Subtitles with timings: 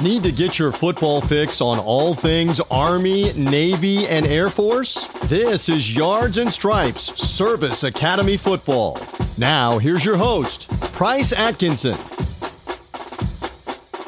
[0.00, 5.06] Need to get your football fix on all things Army, Navy, and Air Force?
[5.28, 9.00] This is Yards and Stripes Service Academy Football.
[9.38, 11.96] Now, here's your host, Price Atkinson.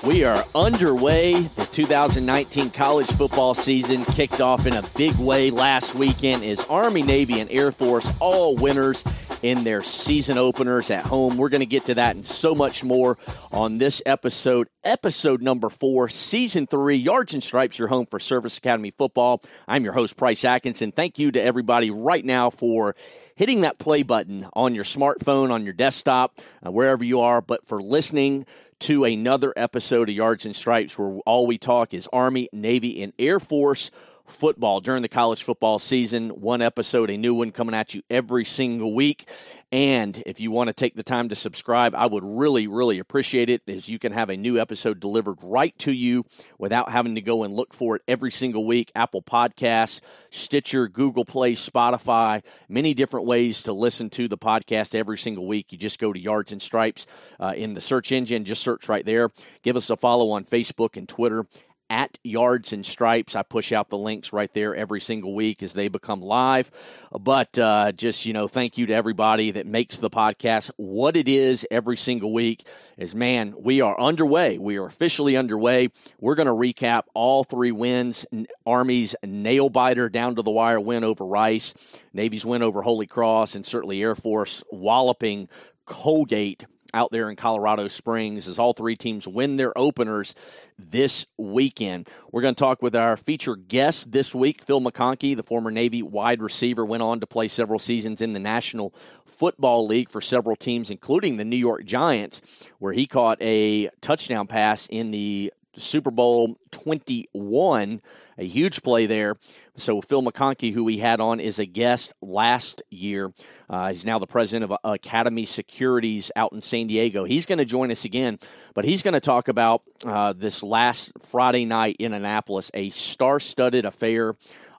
[0.07, 1.41] We are underway.
[1.43, 7.03] The 2019 college football season kicked off in a big way last weekend as Army,
[7.03, 9.03] Navy, and Air Force all winners
[9.43, 11.37] in their season openers at home.
[11.37, 13.19] We're going to get to that and so much more
[13.53, 18.59] on this episode, episode number four, season three, Yards and Stripes, your home for Service
[18.59, 19.43] Academy football.
[19.67, 20.93] I'm your host, Price Atkinson.
[20.93, 22.95] Thank you to everybody right now for
[23.35, 27.67] hitting that play button on your smartphone, on your desktop, uh, wherever you are, but
[27.67, 28.45] for listening
[28.81, 33.13] to another episode of Yards and Stripes where all we talk is Army, Navy, and
[33.19, 33.91] Air Force
[34.31, 36.31] football during the college football season.
[36.31, 39.29] One episode, a new one coming at you every single week.
[39.73, 43.49] And if you want to take the time to subscribe, I would really, really appreciate
[43.49, 46.25] it as you can have a new episode delivered right to you
[46.59, 48.91] without having to go and look for it every single week.
[48.97, 50.01] Apple Podcasts,
[50.31, 55.71] Stitcher, Google Play, Spotify, many different ways to listen to the podcast every single week.
[55.71, 57.07] You just go to Yards and Stripes
[57.39, 59.31] uh, in the search engine, just search right there.
[59.63, 61.47] Give us a follow on Facebook and Twitter
[61.91, 63.35] at Yards and Stripes.
[63.35, 66.71] I push out the links right there every single week as they become live.
[67.13, 71.29] But uh, just, you know, thank you to everybody that makes the podcast what it
[71.29, 72.67] is every single week.
[72.97, 74.57] Is man, we are underway.
[74.57, 75.89] We are officially underway.
[76.21, 78.25] We're going to recap all three wins
[78.65, 81.75] Army's nail biter down to the wire win over Rice,
[82.13, 85.49] Navy's win over Holy Cross, and certainly Air Force walloping
[85.87, 90.35] Colgate out there in Colorado Springs as all three teams win their openers
[90.79, 92.09] this weekend.
[92.33, 96.03] We're going to talk with our featured guest this week, Phil McConkey, the former Navy
[96.03, 98.95] wide receiver, went on to play several seasons in the National
[99.27, 104.47] Football League for several teams, including the New York Giants, where he caught a touchdown
[104.47, 108.01] pass in the Super Bowl 21,
[108.39, 109.37] a huge play there.
[109.81, 113.33] So, Phil McConkey, who we had on, is a guest last year.
[113.69, 117.25] Uh, he's now the president of Academy Securities out in San Diego.
[117.25, 118.39] He's going to join us again,
[118.75, 123.41] but he's going to talk about uh, this last Friday night in Annapolis, a star
[123.41, 124.37] studded affair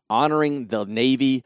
[0.10, 1.44] honoring the Navy.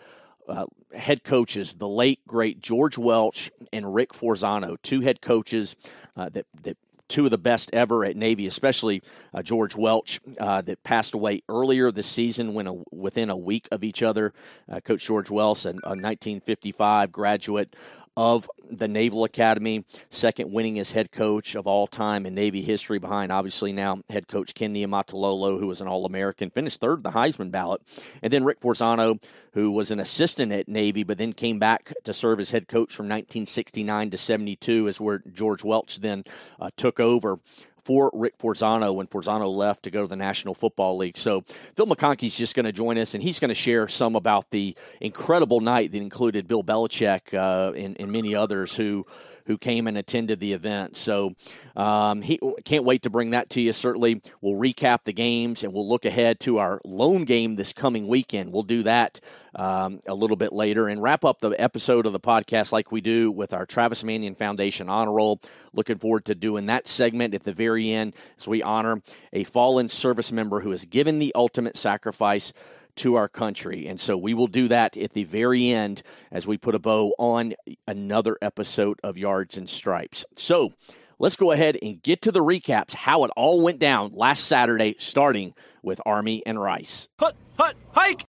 [0.47, 0.65] Uh,
[0.95, 5.75] head coaches, the late great George Welsh and Rick Forzano, two head coaches
[6.15, 6.77] uh, that that
[7.07, 11.41] two of the best ever at Navy, especially uh, George Welsh, uh, that passed away
[11.49, 14.33] earlier this season when a, within a week of each other.
[14.71, 17.75] Uh, Coach George Welsh, a, a 1955 graduate
[18.17, 23.31] of the Naval Academy, second winningest head coach of all time in Navy history, behind
[23.31, 27.11] obviously now head coach Ken Niumatalolo, who was an All American, finished third in the
[27.11, 27.81] Heisman ballot,
[28.21, 29.21] and then Rick Forzano,
[29.53, 32.95] who was an assistant at Navy, but then came back to serve as head coach
[32.95, 36.23] from 1969 to 72, is where George Welsh then
[36.59, 37.39] uh, took over
[37.85, 41.17] for Rick Forzano when Forzano left to go to the National Football League.
[41.17, 41.41] So
[41.75, 44.75] Phil McConkey's just going to join us, and he's going to share some about the
[44.99, 49.05] incredible night that included Bill Belichick uh, and, and many others who
[49.45, 50.97] who came and attended the event.
[50.97, 51.35] So
[51.75, 53.73] um, he can't wait to bring that to you.
[53.73, 58.07] Certainly, we'll recap the games and we'll look ahead to our lone game this coming
[58.07, 58.51] weekend.
[58.51, 59.19] We'll do that
[59.55, 63.01] um, a little bit later and wrap up the episode of the podcast like we
[63.01, 65.39] do with our Travis Manion Foundation honor roll.
[65.73, 69.01] Looking forward to doing that segment at the very end as we honor
[69.33, 72.53] a fallen service member who has given the ultimate sacrifice
[72.97, 73.87] to our country.
[73.87, 76.01] And so we will do that at the very end
[76.31, 77.53] as we put a bow on
[77.87, 80.25] another episode of Yards and Stripes.
[80.37, 80.73] So
[81.19, 84.95] let's go ahead and get to the recaps, how it all went down last Saturday,
[84.99, 87.09] starting with Army and Rice.
[87.19, 88.25] Hut, hut, hike!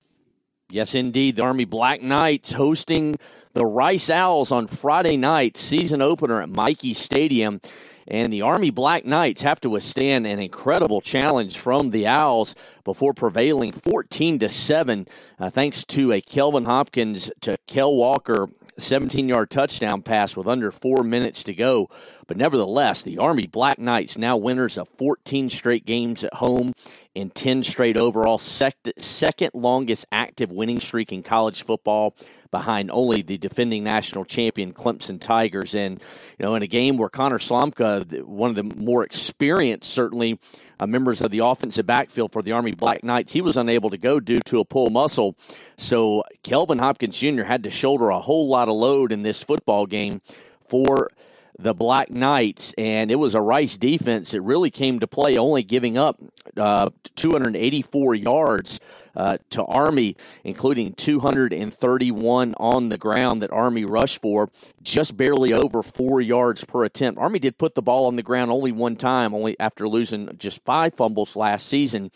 [0.70, 1.36] Yes, indeed.
[1.36, 3.18] The Army Black Knights hosting
[3.54, 7.62] the Rice Owls on Friday night, season opener at Michie Stadium.
[8.08, 13.14] And the Army Black Knights have to withstand an incredible challenge from the Owls before
[13.14, 15.08] prevailing 14 to 7,
[15.40, 20.72] uh, thanks to a Kelvin Hopkins to Kel Walker 17 yard touchdown pass with under
[20.72, 21.90] four minutes to go.
[22.28, 26.74] But nevertheless, the Army Black Knights now winners of 14 straight games at home
[27.16, 32.16] and 10 straight overall, sec- second longest active winning streak in college football
[32.52, 35.76] behind only the defending national champion Clemson Tigers.
[35.76, 36.02] And,
[36.40, 40.40] you know, in a game where Connor Slomka, one of the more experienced, certainly,
[40.80, 43.98] uh, members of the offensive backfield for the Army Black Knights, he was unable to
[43.98, 45.36] go due to a pull muscle.
[45.78, 47.44] So Kelvin Hopkins Jr.
[47.44, 50.22] had to shoulder a whole lot of load in this football game
[50.68, 51.10] for
[51.58, 55.64] the Black Knights, and it was a Rice defense that really came to play, only
[55.64, 56.20] giving up
[56.58, 58.80] uh, 284 yards
[59.16, 64.50] uh, to Army, including 231 on the ground that Army rushed for,
[64.82, 67.20] just barely over four yards per attempt.
[67.20, 70.64] Army did put the ball on the ground only one time, only after losing just
[70.66, 72.12] five fumbles last season.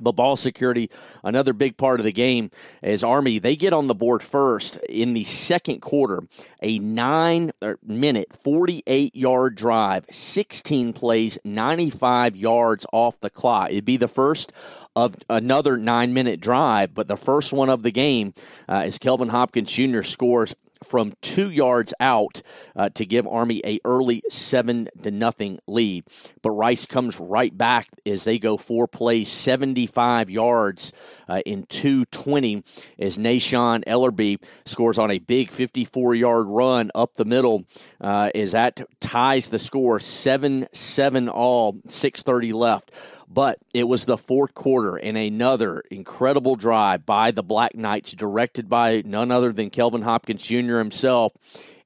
[0.00, 0.90] But ball security,
[1.22, 2.50] another big part of the game,
[2.82, 3.38] is Army.
[3.38, 6.22] They get on the board first in the second quarter.
[6.62, 13.70] A nine er, minute, 48 yard drive, 16 plays, 95 yards off the clock.
[13.70, 14.52] It'd be the first
[14.96, 18.32] of another nine minute drive, but the first one of the game
[18.68, 20.02] uh, as Kelvin Hopkins Jr.
[20.02, 22.42] scores from two yards out
[22.76, 26.04] uh, to give Army a early seven to nothing lead.
[26.42, 30.92] But Rice comes right back as they go four plays, 75 yards
[31.28, 32.62] uh, in 220
[32.98, 37.64] as Nahshon Ellerbe scores on a big 54 yard run up the middle
[38.00, 42.90] uh, as that ties the score 7 7 all, 630 left.
[43.32, 48.68] But it was the fourth quarter and another incredible drive by the Black Knights, directed
[48.68, 50.76] by none other than Kelvin Hopkins Jr.
[50.76, 51.32] himself.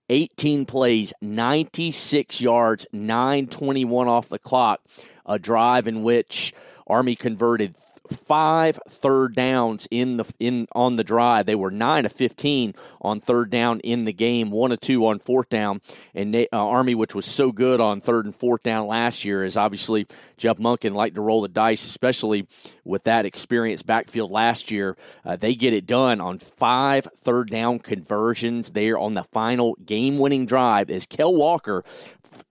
[0.08, 4.80] 18 plays, 96 yards, 921 off the clock.
[5.24, 6.52] A drive in which
[6.86, 7.76] Army converted
[8.10, 11.46] five third downs in the in on the drive.
[11.46, 15.18] They were nine of fifteen on third down in the game, one of two on
[15.18, 15.80] fourth down.
[16.14, 19.56] And uh, Army, which was so good on third and fourth down last year, is
[19.56, 20.06] obviously
[20.36, 22.46] Jeff Monken liked to roll the dice, especially
[22.84, 24.96] with that experience backfield last year.
[25.24, 30.18] Uh, they get it done on five third down conversions there on the final game
[30.18, 31.84] winning drive as Kel Walker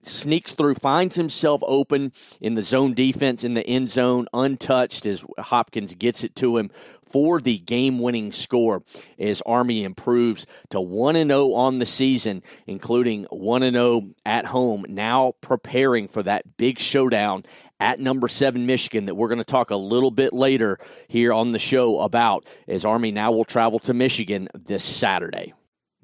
[0.02, 5.24] sneaks through, finds himself open in the zone defense in the end zone, untouched as
[5.38, 6.70] Hopkins gets it to him
[7.10, 8.82] for the game winning score
[9.18, 15.32] as Army improves to 1 0 on the season, including 1 0 at home, now
[15.40, 17.44] preparing for that big showdown
[17.78, 20.78] at number seven Michigan that we're going to talk a little bit later
[21.08, 25.52] here on the show about as Army now will travel to Michigan this Saturday.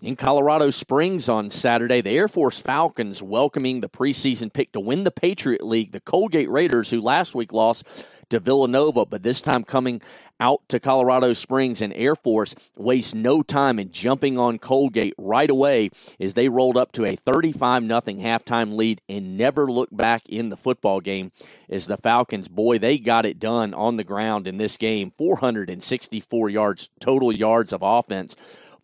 [0.02, 5.04] In Colorado Springs on Saturday, the Air Force Falcons welcoming the preseason pick to win
[5.04, 7.84] the Patriot League, the Colgate Raiders, who last week lost
[8.30, 10.02] to Villanova, but this time coming
[10.40, 15.48] out to Colorado Springs and Air Force waste no time in jumping on Colgate right
[15.48, 20.28] away as they rolled up to a 35 0 halftime lead and never looked back
[20.28, 21.30] in the football game
[21.70, 25.12] as the Falcons, boy, they got it done on the ground in this game.
[25.16, 28.34] 464 yards, total yards of offense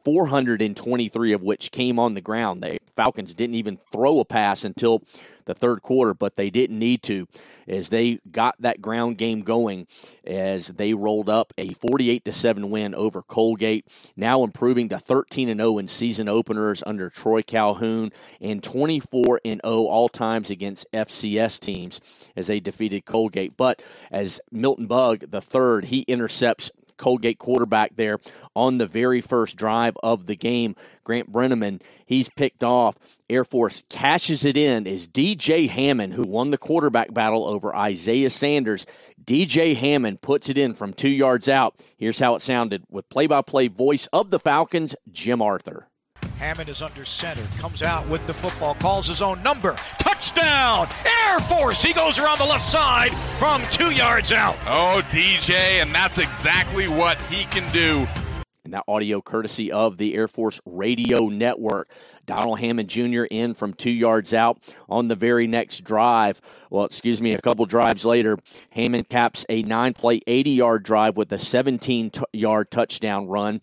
[0.08, 2.62] 423 of which came on the ground.
[2.62, 5.02] The Falcons didn't even throw a pass until
[5.44, 7.28] the third quarter, but they didn't need to
[7.66, 9.87] as they got that ground game going
[10.26, 13.84] as they rolled up a 48 to 7 win over Colgate,
[14.16, 19.61] now improving to 13 and 0 in season openers under Troy Calhoun and 24 and
[19.62, 22.00] 0 all times against FCS teams
[22.34, 23.58] as they defeated Colgate.
[23.58, 28.19] But as Milton Bugg the third, he intercepts Colgate quarterback there
[28.55, 30.77] on the very first drive of the game.
[31.05, 32.97] Grant Breneman, he's picked off.
[33.31, 38.31] Air Force cashes it in as DJ Hammond, who won the quarterback battle over Isaiah
[38.31, 38.85] Sanders.
[39.25, 41.77] DJ Hammond puts it in from two yards out.
[41.97, 45.88] Here's how it sounded with play by play voice of the Falcons, Jim Arthur.
[46.38, 49.73] Hammond is under center, comes out with the football, calls his own number.
[49.99, 50.88] Touchdown!
[51.26, 51.82] Air Force!
[51.82, 54.56] He goes around the left side from two yards out.
[54.64, 58.06] Oh, DJ, and that's exactly what he can do.
[58.64, 61.90] And that audio courtesy of the Air Force Radio Network.
[62.25, 63.25] Donald Hammond Jr.
[63.25, 64.58] in from two yards out
[64.88, 66.40] on the very next drive.
[66.70, 68.38] Well, excuse me, a couple drives later,
[68.70, 73.61] Hammond caps a nine play, 80 yard drive with a 17 yard touchdown run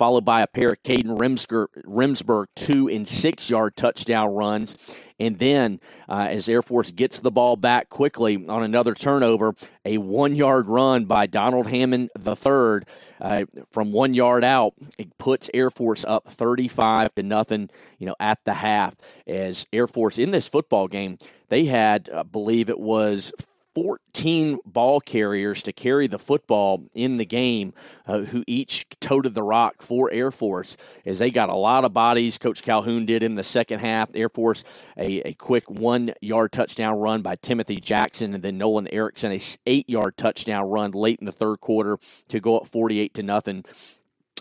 [0.00, 4.74] followed by a pair of Kadin Remsberg two and six yard touchdown runs.
[5.18, 5.78] And then,
[6.08, 9.54] uh, as Air Force gets the ball back quickly on another turnover,
[9.84, 12.80] a one yard run by Donald Hammond III
[13.20, 18.16] uh, from one yard out, it puts Air Force up 35 to nothing, you know,
[18.18, 18.96] at the half.
[19.26, 21.18] As Air Force in this football game,
[21.50, 23.34] they had, I believe it was
[23.74, 27.72] 14 ball carriers to carry the football in the game
[28.06, 31.92] uh, who each toted the rock for Air Force as they got a lot of
[31.92, 32.38] bodies.
[32.38, 34.10] Coach Calhoun did in the second half.
[34.14, 34.64] Air Force,
[34.96, 39.40] a, a quick one yard touchdown run by Timothy Jackson, and then Nolan Erickson, a
[39.66, 41.98] eight yard touchdown run late in the third quarter
[42.28, 43.64] to go up 48 to nothing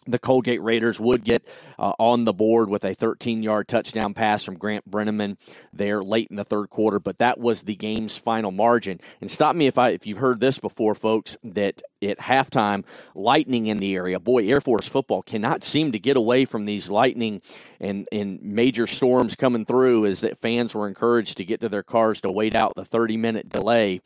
[0.06, 4.44] the Colgate Raiders would get uh, on the board with a 13 yard touchdown pass
[4.44, 5.38] from Grant Breneman
[5.74, 9.00] there late in the third quarter, but that was the game's final margin.
[9.22, 13.68] And stop me if I if you've heard this before, folks, that at halftime, lightning
[13.68, 14.20] in the area.
[14.20, 17.42] Boy, Air Force football cannot seem to get away from these lightning
[17.80, 21.84] and, and major storms coming through as that fans were encouraged to get to their
[21.84, 24.02] cars to wait out the 30 minute delay.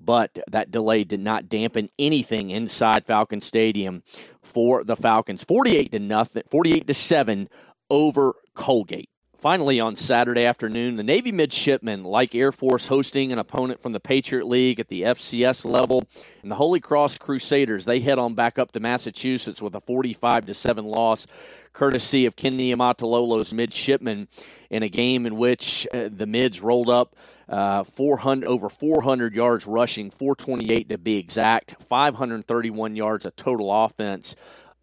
[0.00, 4.02] But that delay did not dampen anything inside Falcon Stadium
[4.42, 5.44] for the Falcons.
[5.44, 7.48] 48 to nothing, 48 to 7
[7.90, 9.10] over Colgate.
[9.38, 14.00] Finally, on Saturday afternoon, the Navy midshipmen, like Air Force, hosting an opponent from the
[14.00, 16.04] Patriot League at the FCS level,
[16.42, 20.46] and the Holy Cross Crusaders, they head on back up to Massachusetts with a 45
[20.46, 21.26] to 7 loss,
[21.74, 24.26] courtesy of Ken Niumatalolo's midshipmen,
[24.70, 27.14] in a game in which uh, the mids rolled up
[27.48, 34.36] uh, 400 over 400 yards rushing, 428 to be exact, 531 yards of total offense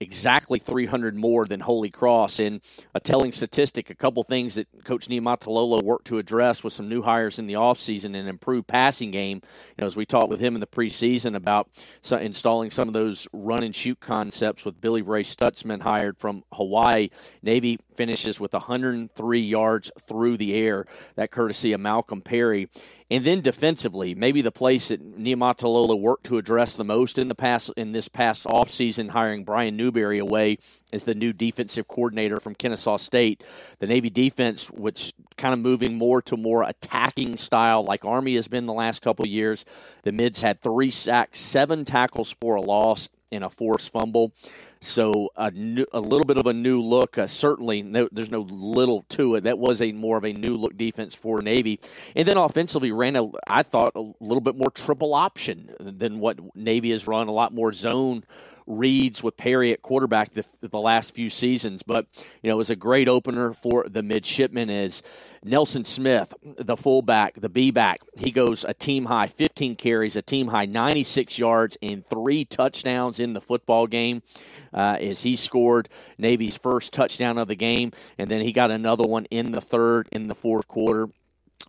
[0.03, 2.39] exactly 300 more than Holy Cross.
[2.39, 2.61] And
[2.93, 7.01] a telling statistic, a couple things that Coach Niumatalolo worked to address with some new
[7.01, 9.41] hires in the offseason and improved passing game.
[9.77, 11.69] You know, as we talked with him in the preseason about
[12.11, 17.09] installing some of those run and shoot concepts with Billy Ray Stutzmann hired from Hawaii.
[17.41, 20.85] Navy finishes with 103 yards through the air,
[21.15, 22.69] that courtesy of Malcolm Perry.
[23.11, 27.35] And then defensively, maybe the place that Niumatalolo worked to address the most in the
[27.35, 30.57] past in this past offseason, hiring Brian Newberry away
[30.91, 33.43] as the new defensive coordinator from Kennesaw State.
[33.77, 38.47] The Navy defense, which kind of moving more to more attacking style, like Army has
[38.47, 39.63] been the last couple years.
[40.03, 44.33] The mids had three sacks, seven tackles for a loss, and a forced fumble.
[44.79, 47.17] So a, new, a little bit of a new look.
[47.17, 49.41] Uh, certainly, no, there's no little to it.
[49.41, 51.79] That was a more of a new look defense for Navy,
[52.15, 56.39] and then offensively ran a I thought a little bit more triple option than what
[56.55, 57.27] Navy has run.
[57.27, 58.23] A lot more zone
[58.65, 61.83] reads with Perry at quarterback the, the, last few seasons.
[61.83, 62.07] But,
[62.41, 65.03] you know, it was a great opener for the midshipmen as
[65.43, 70.21] Nelson Smith, the fullback, the B back, he goes a team high 15 carries, a
[70.21, 74.21] team high 96 yards, and three touchdowns in the football game
[74.73, 79.03] uh, as he scored Navy's first touchdown of the game, and then he got another
[79.03, 81.09] one in the third, in the fourth quarter.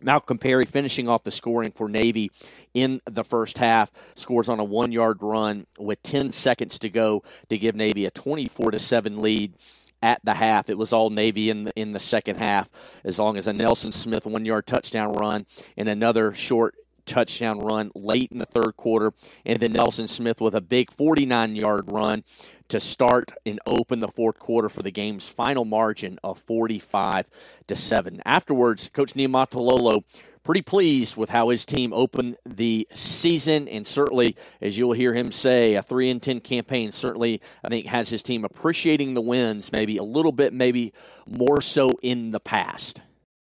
[0.01, 2.31] Malcolm Perry finishing off the scoring for Navy
[2.73, 7.23] in the first half scores on a one yard run with 10 seconds to go
[7.49, 9.53] to give Navy a 24 to 7 lead
[10.01, 10.69] at the half.
[10.69, 12.69] It was all Navy in the, in the second half,
[13.03, 15.45] as long as a Nelson Smith one yard touchdown run
[15.77, 19.13] and another short touchdown run late in the third quarter,
[19.45, 22.23] and then Nelson Smith with a big 49 yard run
[22.67, 27.27] to start and open the fourth quarter for the game's final margin of 45
[27.67, 28.21] to 7.
[28.25, 30.03] Afterwards, Coach Niumatalolo
[30.45, 35.31] pretty pleased with how his team opened the season, and certainly, as you'll hear him
[35.31, 39.71] say, a three and ten campaign certainly I think has his team appreciating the wins,
[39.71, 40.93] maybe a little bit, maybe
[41.27, 43.01] more so in the past.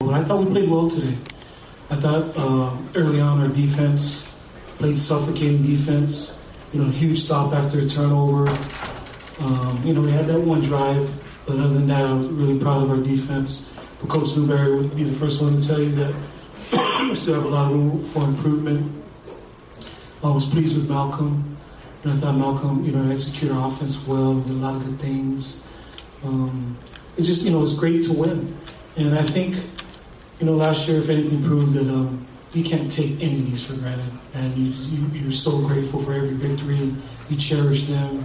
[0.01, 1.15] Well, I thought we played well today.
[1.91, 4.47] I thought um, early on our defense
[4.79, 6.37] played suffocating defense.
[6.73, 8.49] You know, huge stop after a turnover.
[9.41, 11.11] Um, you know, we had that one drive,
[11.47, 13.77] but other than that, I was really proud of our defense.
[14.01, 16.15] But Coach Newberry would be the first one to tell you that
[17.09, 19.03] we still have a lot of room for improvement.
[20.23, 21.57] I was pleased with Malcolm.
[22.05, 24.99] And I thought Malcolm, you know, executed our offense well, did a lot of good
[24.99, 25.69] things.
[26.25, 26.79] Um,
[27.19, 28.57] it just, you know, it's great to win.
[28.97, 29.57] And I think
[30.41, 33.67] you know, last year, if anything, proved that um, you can't take any of these
[33.67, 34.11] for granted.
[34.35, 36.95] And you, you, you're so grateful for every victory.
[37.29, 38.25] You cherish them.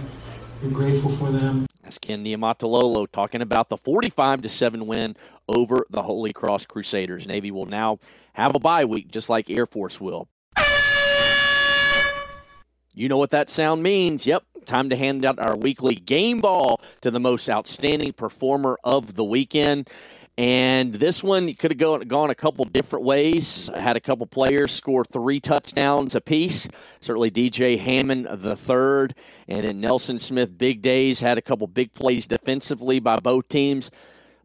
[0.62, 1.66] You're grateful for them.
[1.82, 5.14] That's Ken Niumatalolo talking about the 45 to 7 win
[5.46, 7.26] over the Holy Cross Crusaders.
[7.26, 7.98] Navy will now
[8.32, 10.26] have a bye week, just like Air Force will.
[12.94, 14.26] You know what that sound means.
[14.26, 19.14] Yep, time to hand out our weekly game ball to the most outstanding performer of
[19.14, 19.90] the weekend.
[20.38, 23.70] And this one could have gone, gone a couple different ways.
[23.74, 26.68] Had a couple players score three touchdowns apiece.
[27.00, 29.14] Certainly DJ Hammond the third,
[29.48, 31.20] and then Nelson Smith big days.
[31.20, 33.90] Had a couple big plays defensively by both teams.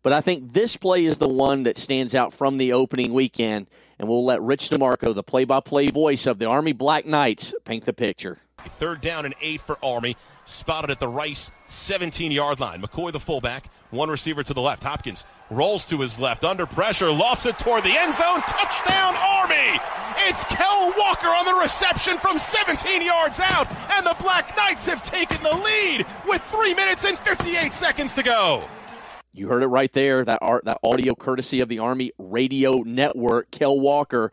[0.02, 3.68] But I think this play is the one that stands out from the opening weekend,
[4.00, 7.94] and we'll let Rich DeMarco, the play-by-play voice of the Army Black Knights, paint the
[7.94, 8.40] picture.
[8.68, 10.18] Third down and eight for Army.
[10.46, 12.82] Spotted at the Rice 17 yard line.
[12.82, 14.84] McCoy, the fullback, one receiver to the left.
[14.84, 18.42] Hopkins rolls to his left under pressure, lofts it toward the end zone.
[18.42, 19.80] Touchdown, Army!
[20.28, 25.04] It's Kel Walker on the reception from 17 yards out, and the Black Knights have
[25.04, 28.64] taken the lead with three minutes and 58 seconds to go.
[29.34, 30.26] You heard it right there.
[30.26, 33.50] That art, that audio courtesy of the Army Radio Network.
[33.52, 34.32] Kel Walker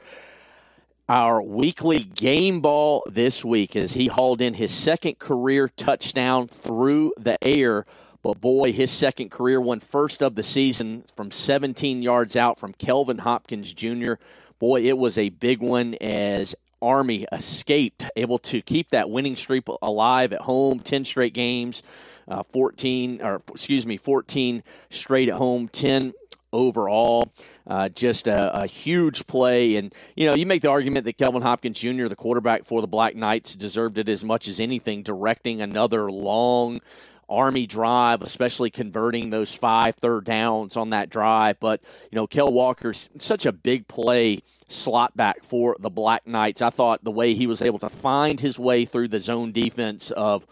[1.09, 7.13] our weekly game ball this week as he hauled in his second career touchdown through
[7.19, 7.87] the air.
[8.29, 12.75] But boy, his second career one, first of the season from 17 yards out from
[12.75, 14.17] Kelvin Hopkins Jr.
[14.59, 19.65] Boy, it was a big one as Army escaped, able to keep that winning streak
[19.81, 21.83] alive at home, 10 straight games,
[22.29, 26.13] uh, 14, or excuse me, 14 straight at home, 10
[26.53, 27.33] overall.
[27.67, 29.77] Uh, just a, a, huge play.
[29.77, 32.87] And, you know, you make the argument that Kelvin Hopkins Jr., the quarterback for the
[32.87, 36.81] Black Knights, deserved it as much as anything, directing another long
[37.29, 41.61] Army drive, especially converting those five third downs on that drive.
[41.61, 41.81] But,
[42.11, 46.63] you know, Kel Walker's such a big play slot back for the Black Knights.
[46.63, 50.11] I thought the way he was able to find his way through the zone defense
[50.11, 50.47] of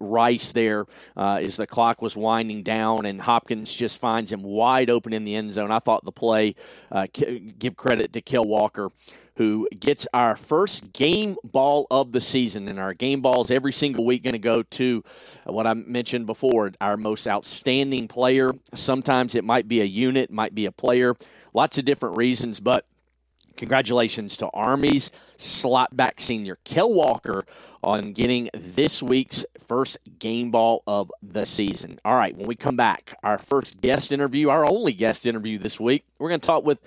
[0.00, 4.90] Rice there uh, as the clock was winding down, and Hopkins just finds him wide
[4.90, 5.70] open in the end zone.
[5.70, 6.54] I thought the play,
[6.90, 7.06] uh,
[7.58, 8.90] give credit to Kel Walker,
[9.36, 12.68] who gets our first game ball of the season.
[12.68, 15.02] And our game balls every single week going to go to
[15.44, 18.52] what I mentioned before our most outstanding player.
[18.74, 21.16] Sometimes it might be a unit, might be a player,
[21.54, 22.84] lots of different reasons, but
[23.60, 27.44] Congratulations to Army's slot back senior Kel Walker
[27.84, 31.98] on getting this week's first game ball of the season.
[32.02, 35.78] All right, when we come back, our first guest interview, our only guest interview this
[35.78, 36.78] week, we're going to talk with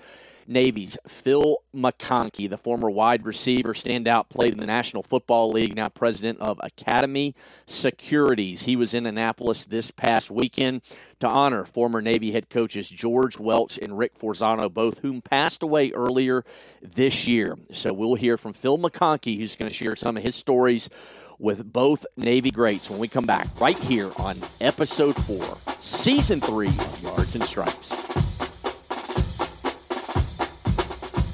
[0.46, 5.88] Navy's Phil McConkey, the former wide receiver standout, played in the National Football League, now
[5.88, 7.34] president of Academy
[7.66, 8.62] Securities.
[8.62, 10.82] He was in Annapolis this past weekend
[11.20, 15.90] to honor former Navy head coaches George Welsh and Rick Forzano, both whom passed away
[15.92, 16.44] earlier
[16.82, 17.56] this year.
[17.72, 20.90] So we'll hear from Phil McConkey, who's going to share some of his stories
[21.38, 26.68] with both Navy greats when we come back right here on episode four, season three
[26.68, 28.23] of Yards and Stripes.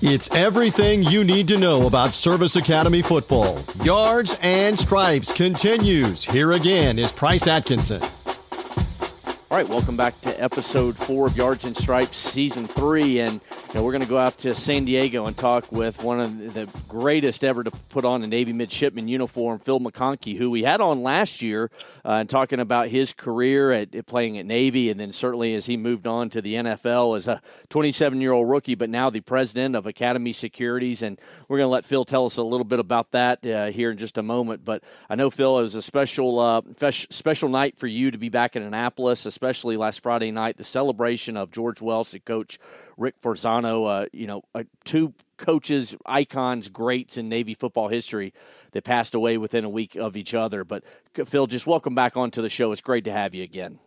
[0.02, 3.62] It's everything you need to know about Service Academy football.
[3.83, 6.25] Yards and Stripes continues.
[6.25, 8.00] Here again is Price Atkinson.
[8.00, 13.21] All right, welcome back to episode four of Yards and Stripes, season three.
[13.21, 13.42] And
[13.78, 16.68] know, we're going to go out to San Diego and talk with one of the
[16.88, 21.04] greatest ever to put on a Navy midshipman uniform, Phil McConkey, who we had on
[21.04, 21.70] last year
[22.04, 25.66] uh, and talking about his career at, at, playing at Navy, and then certainly as
[25.66, 29.20] he moved on to the NFL as a 27 year old rookie, but now the
[29.20, 31.02] president of Academy Securities.
[31.02, 33.92] And we're going to let Phil tell us a little bit about that uh, here
[33.92, 34.64] in just a moment.
[34.64, 38.30] But I know Phil, it was a special uh, special night for you to be
[38.30, 42.58] back in Annapolis, especially last Friday night, the celebration of George Welsh, the coach
[43.00, 48.35] Rick Forzano, uh, you know, uh, two coaches, icons, greats in Navy football history
[48.73, 50.64] that passed away within a week of each other.
[50.64, 52.70] But Phil, just welcome back onto the show.
[52.72, 53.79] It's great to have you again.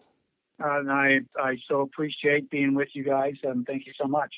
[0.62, 3.36] Uh, and I, I so appreciate being with you guys.
[3.44, 4.34] and thank you so much.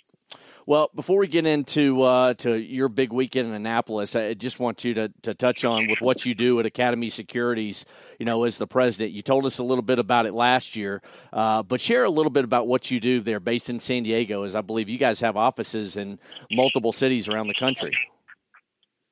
[0.68, 4.84] Well, before we get into uh, to your big weekend in Annapolis, I just want
[4.84, 7.86] you to, to touch on with what you do at Academy Securities.
[8.18, 11.04] You know, as the president, you told us a little bit about it last year,
[11.32, 14.42] uh, but share a little bit about what you do there, based in San Diego,
[14.42, 16.18] as I believe you guys have offices in
[16.52, 17.96] multiple cities around the country.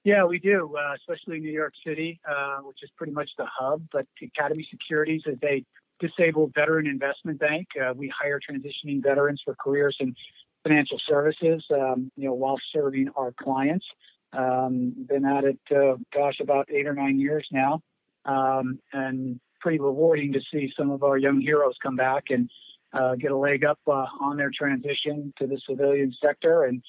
[0.04, 3.84] Yeah, we do, uh, especially New York City, uh, which is pretty much the hub.
[3.92, 5.64] But Academy Securities is a
[6.00, 7.68] disabled veteran investment bank.
[7.80, 10.16] Uh, we hire transitioning veterans for careers in
[10.64, 13.86] financial services, um, you know, while serving our clients.
[14.32, 17.84] Um, been at it, uh, gosh, about eight or nine years now,
[18.26, 22.50] um, and pretty rewarding to see some of our young heroes come back and
[22.94, 26.82] uh, get a leg up uh, on their transition to the civilian sector, and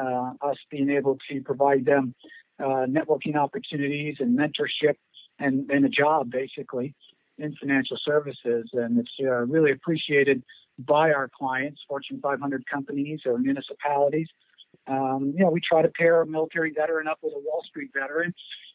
[0.00, 2.14] uh, us being able to provide them
[2.60, 4.94] uh, networking opportunities and mentorship
[5.38, 6.94] and, and a job, basically,
[7.38, 8.70] in financial services.
[8.72, 10.42] And it's uh, really appreciated
[10.78, 14.28] by our clients, Fortune 500 companies or municipalities.
[14.86, 17.90] Um, you know, we try to pair a military veteran up with a Wall Street
[17.94, 18.34] veteran.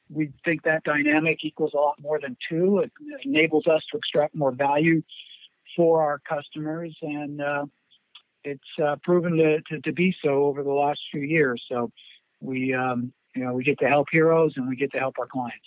[0.10, 2.80] We think that dynamic equals a lot more than two.
[2.80, 2.92] It
[3.24, 5.04] enables us to extract more value
[5.76, 7.66] for our customers, and uh,
[8.44, 11.64] it's uh, proven to, to, to, be so over the last few years.
[11.70, 11.92] So
[12.40, 15.28] we um, you know, we get to help heroes and we get to help our
[15.28, 15.66] clients.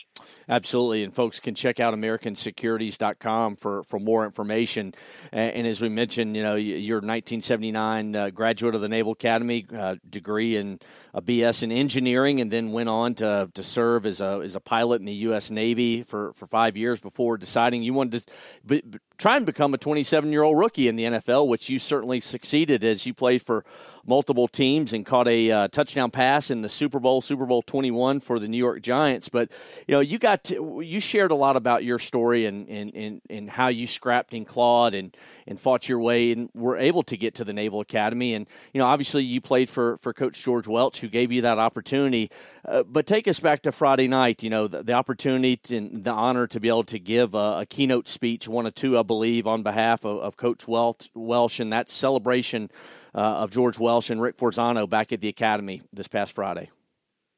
[0.48, 1.04] Absolutely.
[1.04, 4.94] And folks can check out AmericanSecurities.com for, for more information.
[5.30, 9.66] And, and as we mentioned, you know, you're 1979 uh, graduate of the Naval Academy,
[9.76, 10.80] uh, degree in
[11.14, 14.60] a BS in engineering, and then went on to, to serve as a, as a
[14.60, 15.50] pilot in the U.S.
[15.50, 18.24] Navy for, for five years before deciding you wanted
[18.66, 18.82] to
[19.22, 22.82] try and become a 27 year old rookie in the NFL, which you certainly succeeded
[22.82, 23.64] as you played for
[24.04, 28.18] multiple teams and caught a uh, touchdown pass in the Super Bowl, Super Bowl 21
[28.18, 29.28] for the New York Giants.
[29.28, 29.52] But
[29.86, 33.22] you know, you got to, you shared a lot about your story and and, and,
[33.30, 37.16] and how you scrapped and clawed and and fought your way and were able to
[37.16, 38.34] get to the Naval Academy.
[38.34, 41.58] And you know, obviously, you played for for Coach George Welsh, who gave you that
[41.58, 42.28] opportunity.
[42.64, 44.42] Uh, but take us back to Friday night.
[44.42, 47.66] You know, the, the opportunity and the honor to be able to give a, a,
[47.66, 51.70] keynote speech, one or two, I believe, on behalf of, of Coach Welsh, Welsh and
[51.74, 52.70] that celebration
[53.14, 56.70] uh, of George Welsh and Rick Forzano back at the Academy this past Friday?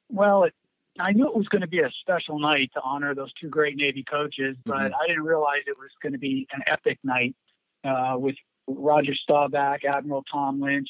[0.08, 0.54] Well, it,
[1.00, 3.76] I knew it was going to be a special night to honor those two great
[3.76, 4.94] Navy coaches, but mm-hmm.
[4.94, 7.34] I didn't realize it was going to be an epic night
[7.82, 8.36] uh, with
[8.68, 10.88] Roger Staubach, Admiral Tom Lynch,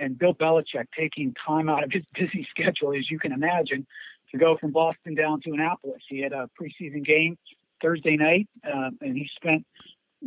[0.00, 3.86] and Bill Belichick taking time out of his busy schedule, as you can imagine,
[4.32, 6.02] to go from Boston down to Annapolis.
[6.08, 7.38] He had a preseason game
[7.80, 9.66] Thursday night, uh, and he spent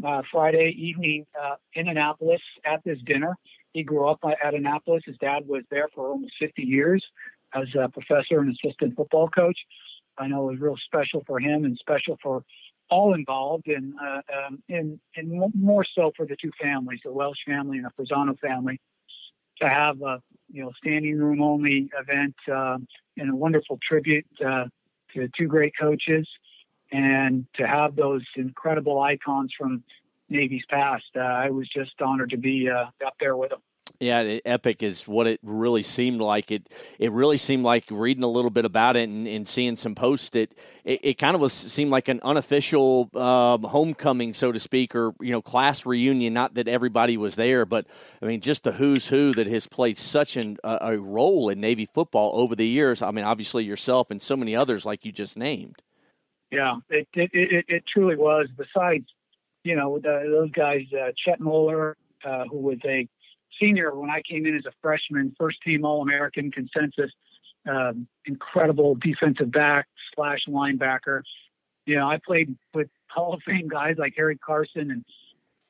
[0.06, 3.36] uh, Friday evening uh, in Annapolis at this dinner.
[3.74, 5.04] He grew up at Annapolis.
[5.06, 7.04] His dad was there for almost 50 years
[7.54, 9.58] as a professor and assistant football coach.
[10.18, 12.44] I know it was real special for him and special for
[12.90, 17.40] all involved, and uh, um, and and more so for the two families, the Welsh
[17.46, 18.80] family and the Forzano family,
[19.62, 22.78] to have a you know standing room only event uh,
[23.18, 24.66] and a wonderful tribute uh,
[25.14, 26.28] to two great coaches,
[26.92, 29.84] and to have those incredible icons from
[30.30, 31.06] Navy's past.
[31.16, 33.60] Uh, I was just honored to be uh, up there with them.
[34.00, 36.52] Yeah, epic is what it really seemed like.
[36.52, 39.96] It it really seemed like reading a little bit about it and, and seeing some
[39.96, 40.36] posts.
[40.36, 44.96] It, it, it kind of was seemed like an unofficial um, homecoming, so to speak,
[44.96, 46.34] or you know, class reunion.
[46.34, 47.88] Not that everybody was there, but
[48.22, 51.60] I mean, just the who's who that has played such an, a, a role in
[51.60, 53.02] Navy football over the years.
[53.02, 55.82] I mean, obviously yourself and so many others, like you just named.
[56.52, 58.48] Yeah, it it it, it truly was.
[58.56, 59.06] Besides,
[59.64, 63.08] you know, the, those guys, uh, Chet Moeller, uh, who was a
[63.60, 67.12] senior when I came in as a freshman, first team All American consensus,
[67.68, 71.22] um, incredible defensive back slash linebacker.
[71.86, 75.06] You know, I played with Hall of Fame guys like Harry Carson and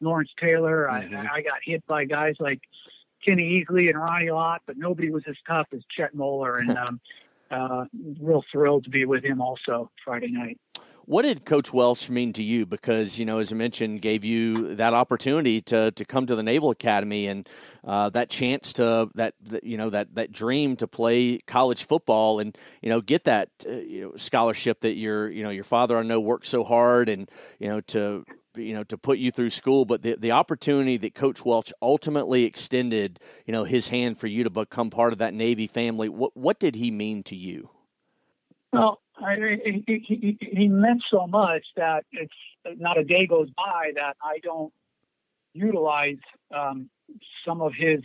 [0.01, 0.87] Lawrence Taylor.
[0.91, 1.15] Mm-hmm.
[1.15, 2.61] I, I got hit by guys like
[3.23, 6.55] Kenny Easley and Ronnie Lott, but nobody was as tough as Chet Moeller.
[6.57, 6.99] And um,
[7.49, 7.85] uh,
[8.19, 10.59] real thrilled to be with him also Friday night.
[11.07, 12.65] What did Coach Welsh mean to you?
[12.65, 16.43] Because you know, as I mentioned, gave you that opportunity to to come to the
[16.43, 17.47] Naval Academy and
[17.85, 22.39] uh, that chance to that, that, you know that that dream to play college football
[22.39, 25.97] and you know get that uh, you know, scholarship that your you know your father
[25.97, 28.25] I know worked so hard and you know to
[28.57, 32.43] you know to put you through school but the the opportunity that coach Welsh ultimately
[32.43, 36.35] extended you know his hand for you to become part of that Navy family what
[36.35, 37.69] what did he mean to you
[38.73, 42.33] well I, he, he, he meant so much that it's
[42.79, 44.71] not a day goes by that I don't
[45.53, 46.19] utilize
[46.53, 46.89] um,
[47.45, 48.01] some of his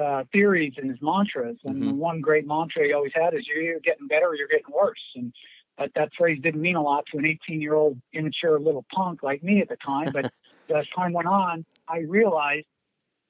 [0.00, 1.58] uh, theories and his mantras.
[1.64, 1.96] And mm-hmm.
[1.96, 5.02] one great mantra he always had is you're either getting better or you're getting worse.
[5.16, 5.32] And
[5.78, 9.22] that, that phrase didn't mean a lot to an 18 year old immature little punk
[9.22, 10.10] like me at the time.
[10.12, 10.32] But
[10.74, 12.66] as time went on, I realized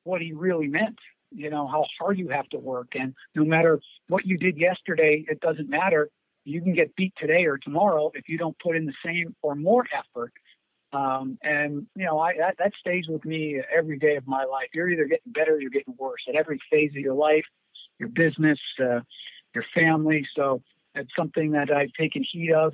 [0.05, 0.99] what he really meant.
[1.35, 2.89] You know, how hard you have to work.
[2.95, 6.11] And no matter what you did yesterday, it doesn't matter
[6.45, 9.55] you can get beat today or tomorrow if you don't put in the same or
[9.55, 10.33] more effort.
[10.93, 14.69] Um, and you know, I that, that stays with me every day of my life.
[14.75, 17.45] You're either getting better or you're getting worse at every phase of your life,
[17.99, 19.01] your business, uh,
[19.55, 20.27] your family.
[20.37, 20.63] So
[20.95, 22.73] it's something that I've taken heed of,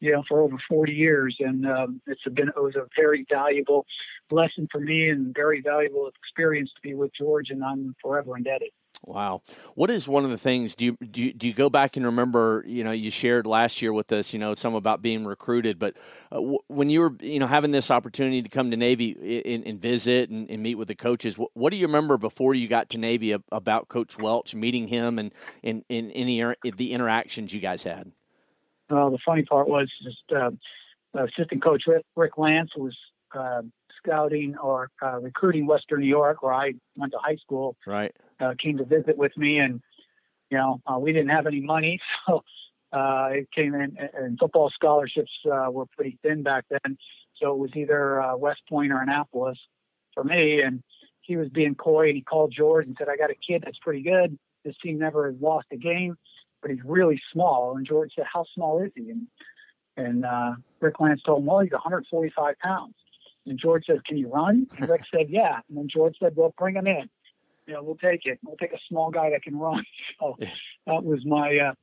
[0.00, 3.86] you know, for over 40 years, and um, it's been it was a very valuable
[4.30, 8.70] lesson for me and very valuable experience to be with George, and I'm forever indebted.
[9.04, 9.42] Wow.
[9.74, 12.06] What is one of the things do you, do you, do you go back and
[12.06, 15.78] remember, you know, you shared last year with us, you know, some about being recruited,
[15.78, 15.96] but
[16.32, 19.66] uh, w- when you were, you know, having this opportunity to come to Navy and,
[19.66, 22.68] and visit and, and, meet with the coaches, what, what, do you remember before you
[22.68, 25.32] got to Navy about Coach Welsh, meeting him and
[25.62, 28.10] in, in, any the interactions you guys had?
[28.90, 30.50] Well, the funny part was just uh,
[31.14, 32.96] assistant coach Rick, Rick Lance was
[33.34, 33.62] uh,
[33.98, 37.76] scouting or uh, recruiting Western New York, where I went to high school.
[37.86, 39.80] Right uh, came to visit with me, and
[40.50, 42.44] you know uh, we didn't have any money, so
[42.92, 46.96] uh, it came in, and football scholarships uh, were pretty thin back then.
[47.40, 49.58] So it was either uh, West Point or Annapolis
[50.14, 50.82] for me, and
[51.20, 53.78] he was being coy, and he called George and said, "I got a kid that's
[53.78, 54.38] pretty good.
[54.64, 56.16] This team never has lost a game,
[56.62, 59.26] but he's really small." And George said, "How small is he?" And
[59.96, 62.94] and uh, Rick Lance told him, "Well, he's 145 pounds."
[63.46, 66.54] And George said, "Can you run?" And Rick said, "Yeah." And then George said, "Well,
[66.56, 67.08] bring him in."
[67.74, 68.38] Know, we'll take it.
[68.44, 69.84] We'll take a small guy that can run.
[70.20, 70.36] So
[70.86, 71.74] that was my uh,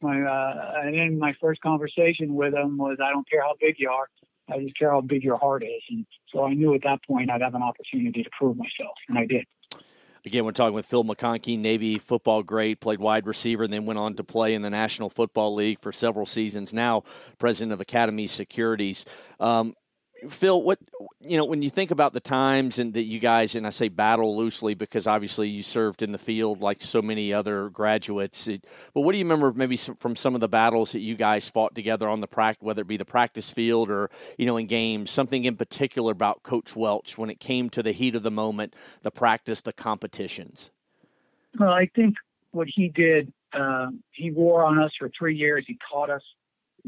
[0.00, 3.76] my uh, and then my first conversation with him was, I don't care how big
[3.78, 4.08] you are,
[4.48, 5.82] I just care how big your heart is.
[5.90, 9.18] And so I knew at that point I'd have an opportunity to prove myself, and
[9.18, 9.46] I did.
[10.24, 13.98] Again, we're talking with Phil McConkey, Navy football great, played wide receiver, and then went
[13.98, 16.72] on to play in the National Football League for several seasons.
[16.72, 17.02] Now,
[17.38, 19.04] president of Academy Securities.
[19.40, 19.74] Um,
[20.28, 20.78] Phil, what
[21.20, 23.88] you know when you think about the times and that you guys and I say
[23.88, 28.46] battle loosely because obviously you served in the field like so many other graduates.
[28.48, 31.48] It, but what do you remember maybe from some of the battles that you guys
[31.48, 34.66] fought together on the practice, whether it be the practice field or you know in
[34.66, 35.10] games?
[35.10, 38.74] Something in particular about Coach Welsh when it came to the heat of the moment,
[39.02, 40.70] the practice, the competitions.
[41.58, 42.14] Well, I think
[42.52, 45.64] what he did, uh, he wore on us for three years.
[45.66, 46.22] He taught us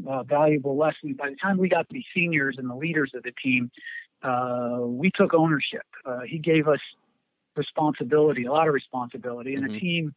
[0.07, 1.15] uh, valuable lessons.
[1.17, 3.71] By the time we got to be seniors and the leaders of the team,
[4.23, 5.83] uh, we took ownership.
[6.05, 6.79] Uh, he gave us
[7.55, 9.73] responsibility, a lot of responsibility, and Mm-hmm.
[9.73, 10.15] the team,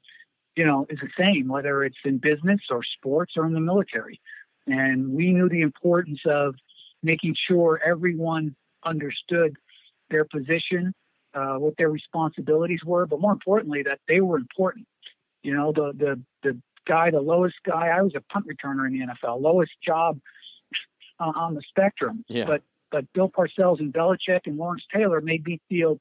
[0.57, 4.21] you know, is the same whether it's in business or sports or in the military.
[4.67, 6.55] And we knew the importance of
[7.03, 9.57] making sure everyone understood
[10.11, 10.93] their position,
[11.35, 14.87] uh, what their responsibilities were, but more importantly, that they were important.
[15.43, 17.89] You know, the the the guy, the lowest guy.
[17.89, 20.19] I was a punt returner in the NFL, lowest job
[21.21, 22.25] uh, on the spectrum.
[22.29, 22.47] Yeah.
[22.47, 26.01] But but Bill Parcells and Belichick and Lawrence Taylor made me feel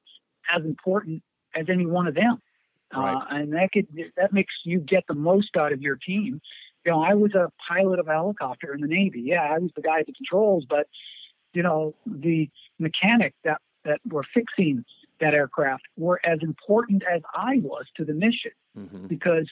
[0.53, 1.21] as important
[1.53, 2.41] as any one of them.
[2.95, 3.13] Right.
[3.15, 6.41] Uh, and that could that makes you get the most out of your team.
[6.85, 9.21] You know, I was a pilot of a helicopter in the Navy.
[9.21, 10.87] Yeah, I was the guy at the controls, but
[11.53, 14.85] you know, the mechanic that that were fixing
[15.19, 19.07] that aircraft were as important as I was to the mission Mhm.
[19.07, 19.49] because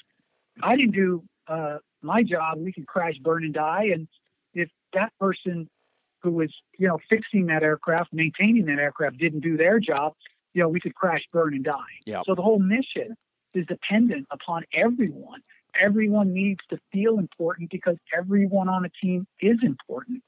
[0.62, 2.60] I didn't do uh, my job.
[2.60, 3.90] We could crash, burn, and die.
[3.94, 4.08] And
[4.54, 5.70] if that person
[6.22, 10.14] who was, you know, fixing that aircraft, maintaining that aircraft, didn't do their job,
[10.54, 11.76] you know, we could crash, burn, and die.
[12.06, 12.24] Yep.
[12.26, 13.16] So the whole mission
[13.54, 15.42] is dependent upon everyone.
[15.80, 20.24] Everyone needs to feel important because everyone on a team is important.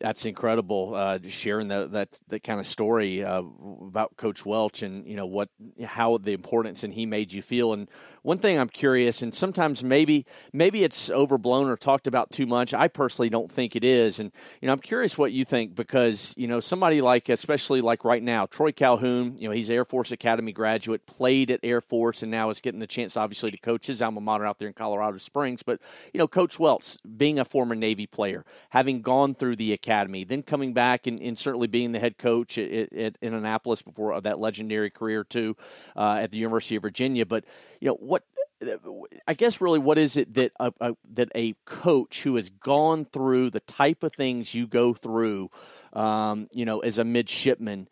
[0.00, 0.94] That's incredible.
[0.94, 3.42] Uh, sharing that that that kind of story uh,
[3.86, 5.48] about Coach Welsh and you know what
[5.84, 7.72] how the importance and he made you feel.
[7.72, 7.88] And
[8.22, 12.74] one thing I'm curious, and sometimes maybe maybe it's overblown or talked about too much.
[12.74, 14.18] I personally don't think it is.
[14.18, 18.04] And you know I'm curious what you think because you know somebody like especially like
[18.04, 19.36] right now Troy Calhoun.
[19.38, 22.80] You know he's Air Force Academy graduate, played at Air Force, and now is getting
[22.80, 25.62] the chance obviously to coach his alma mater out there in Colorado Springs.
[25.62, 25.80] But
[26.12, 30.42] you know Coach Welsh being a former Navy player, having gone through the academy, then
[30.42, 34.90] coming back and, and certainly being the head coach at, at, Annapolis before that legendary
[34.90, 35.56] career too
[35.94, 37.24] uh, at the University of Virginia.
[37.24, 37.44] But
[37.80, 38.24] you know what?
[39.28, 43.04] I guess really, what is it that a, a, that a coach who has gone
[43.04, 45.50] through the type of things you go through,
[45.92, 47.86] um, you know, as a midshipman,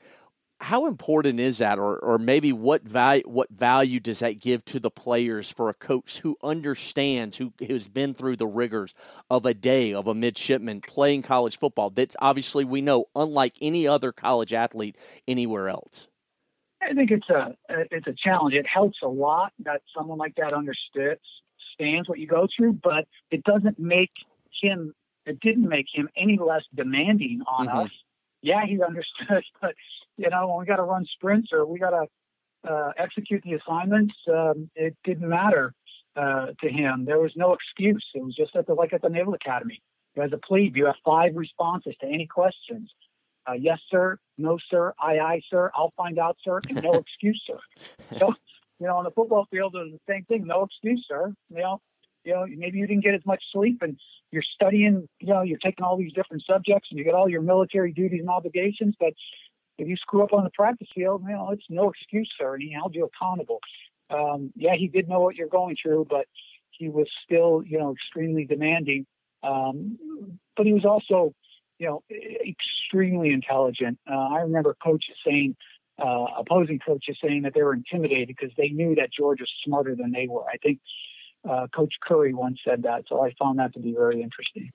[0.64, 4.80] how important is that, or or maybe what value what value does that give to
[4.80, 8.94] the players for a coach who understands who who's been through the rigors
[9.28, 11.90] of a day of a midshipman playing college football?
[11.90, 14.96] That's obviously we know unlike any other college athlete
[15.28, 16.08] anywhere else.
[16.80, 18.54] I think it's a it's a challenge.
[18.54, 23.44] It helps a lot that someone like that understands what you go through, but it
[23.44, 24.12] doesn't make
[24.62, 24.94] him.
[25.26, 27.84] It didn't make him any less demanding on Mhm.
[27.84, 27.90] us.
[28.44, 29.74] Yeah, he understood, but
[30.18, 33.54] you know, when we got to run sprints or we got to uh, execute the
[33.54, 35.74] assignments, um, it didn't matter
[36.14, 37.06] uh, to him.
[37.06, 38.04] There was no excuse.
[38.14, 39.82] It was just at the, like at the Naval Academy.
[40.16, 42.92] As a plebe, you have five responses to any questions.
[43.48, 44.18] Uh, yes, sir.
[44.38, 44.94] No, sir.
[45.00, 45.70] Aye, aye, sir.
[45.74, 46.60] I'll find out, sir.
[46.68, 47.58] And no excuse, sir.
[48.18, 48.34] So,
[48.78, 50.46] you know, on the football field, it's the same thing.
[50.46, 51.34] No excuse, sir.
[51.50, 51.80] You know,
[52.24, 53.98] you know, maybe you didn't get as much sleep, and
[54.30, 55.08] you're studying.
[55.20, 58.20] You know, you're taking all these different subjects, and you got all your military duties
[58.20, 58.94] and obligations.
[58.98, 59.12] But
[59.78, 62.54] if you screw up on the practice field, you know, it's no excuse, sir.
[62.54, 63.60] And he held you accountable.
[64.10, 66.26] Um, yeah, he did know what you're going through, but
[66.70, 69.06] he was still, you know, extremely demanding.
[69.42, 69.98] Um,
[70.56, 71.34] but he was also,
[71.78, 73.98] you know, extremely intelligent.
[74.10, 75.56] Uh, I remember coaches saying,
[75.98, 79.94] uh, opposing coaches saying that they were intimidated because they knew that George was smarter
[79.94, 80.44] than they were.
[80.48, 80.80] I think
[81.48, 84.72] uh, Coach Curry once said that, so I found that to be very interesting.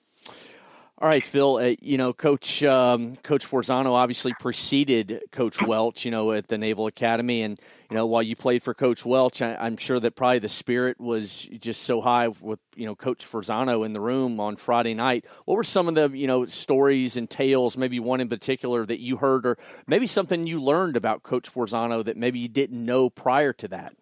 [1.02, 1.56] All right, Phil.
[1.56, 6.04] Uh, you know, Coach um, Coach Forzano obviously preceded Coach Welsh.
[6.04, 7.58] You know, at the Naval Academy, and
[7.90, 11.00] you know, while you played for Coach Welsh, I, I'm sure that probably the spirit
[11.00, 15.24] was just so high with you know Coach Forzano in the room on Friday night.
[15.46, 19.00] What were some of the you know stories and tales, maybe one in particular that
[19.00, 19.56] you heard, or
[19.86, 23.94] maybe something you learned about Coach Forzano that maybe you didn't know prior to that?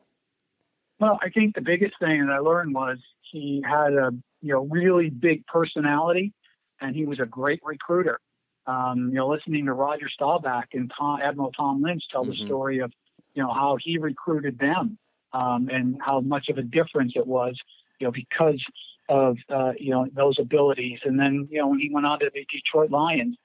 [1.00, 2.98] Well, I think the biggest thing that I learned was
[3.30, 4.10] he had a
[4.42, 6.32] you know really big personality,
[6.80, 8.20] and he was a great recruiter.
[8.66, 12.46] Um, you know, listening to Roger Staubach and Tom, Admiral Tom Lynch tell the Mhm.
[12.46, 12.92] story of
[13.34, 14.98] you know how he recruited them
[15.32, 17.56] um, and how much of a difference it was,
[18.00, 18.62] you know, because
[19.08, 21.00] of uh, you know those abilities.
[21.04, 23.36] And then you know when he went on to the Detroit Lions,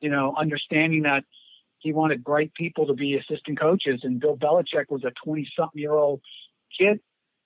[0.00, 1.24] you know, understanding that
[1.80, 5.92] he wanted bright people to be assistant coaches, and Bill Belichick was a 20-something year
[5.92, 6.20] old
[6.76, 7.00] kid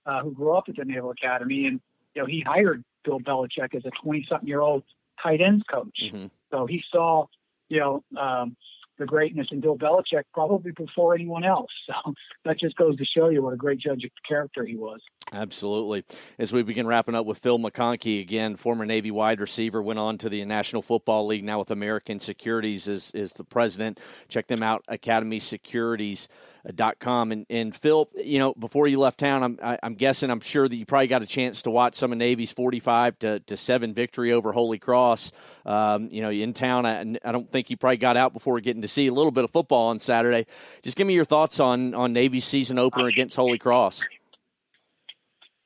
[0.06, 1.80] uh, who grew up at the Naval Academy, and
[2.14, 4.84] you know he hired Bill Belichick as a 20-something year old
[5.22, 6.10] tight ends coach.
[6.12, 6.30] Mhm.
[6.50, 7.26] So he saw,
[7.68, 8.56] you know, um,
[8.98, 11.70] the greatness in Bill Belichick probably before anyone else.
[11.86, 15.00] So that just goes to show you what a great judge of character he was.
[15.32, 16.04] Absolutely.
[16.38, 20.18] As we begin wrapping up with Phil McConkey, again, former Navy wide receiver, went on
[20.18, 23.98] to the National Football League, now with American Securities is, is the president.
[24.28, 26.28] Check them out, Academy Securities.
[26.74, 27.32] Dot com.
[27.32, 30.30] And, and Phil, you know, before you left town, I'm, I, am i am guessing,
[30.30, 33.40] I'm sure that you probably got a chance to watch some of Navy's 45 to,
[33.40, 35.32] to 7 victory over Holy Cross.
[35.66, 38.82] Um, you know, in town, I, I don't think you probably got out before getting
[38.82, 40.46] to see a little bit of football on Saturday.
[40.82, 44.02] Just give me your thoughts on, on Navy's season opener against Holy Cross.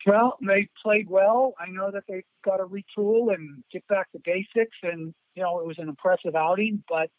[0.07, 1.55] Well, they played well.
[1.59, 5.59] I know that they've got to retool and get back to basics, and you know
[5.59, 6.85] it was an impressive outing.
[6.89, 7.11] But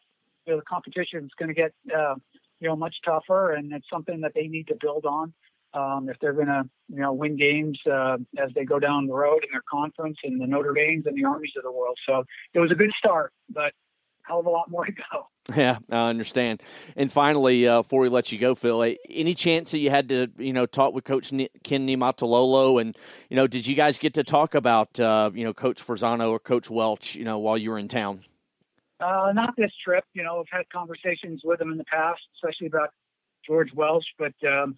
[0.46, 2.16] you know, the competition is going to get uh,
[2.60, 5.34] you know much tougher, and it's something that they need to build on
[5.74, 9.14] um, if they're going to you know win games uh, as they go down the
[9.14, 11.98] road in their conference and the Notre Dames and the Armies of the world.
[12.08, 13.74] So it was a good start, but
[14.24, 15.28] hell of a lot more to go.
[15.56, 16.62] Yeah, I understand.
[16.98, 20.28] And finally, uh, before we let you go, Phil, any chance that you had to,
[20.38, 22.98] you know, talk with Coach Ken Niumatalolo, and
[23.30, 26.40] you know, did you guys get to talk about, uh, you know, Coach Forzano or
[26.40, 28.20] Coach Welsh, you know, while you were in town?
[29.00, 30.04] Uh, not this trip.
[30.14, 32.90] You know, I've had conversations with him in the past, especially about
[33.46, 34.06] George Welsh.
[34.18, 34.76] but um,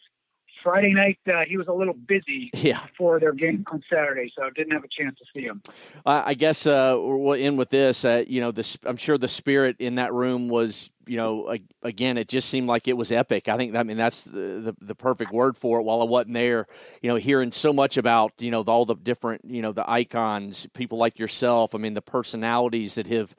[0.64, 2.82] Friday night uh, he was a little busy yeah.
[2.98, 5.62] for their game on Saturday, so didn't have a chance to see him.
[6.06, 8.04] Uh, I guess uh, we'll end with this.
[8.04, 12.18] Uh, you know, this, I'm sure the spirit in that room was, you know, again,
[12.18, 13.48] it just seemed like it was epic.
[13.48, 15.84] I think, I mean, that's the, the, the perfect word for it.
[15.84, 16.68] While I wasn't there,
[17.02, 20.68] you know, hearing so much about, you know, all the different, you know, the icons,
[20.74, 21.74] people like yourself.
[21.74, 23.36] I mean, the personalities that have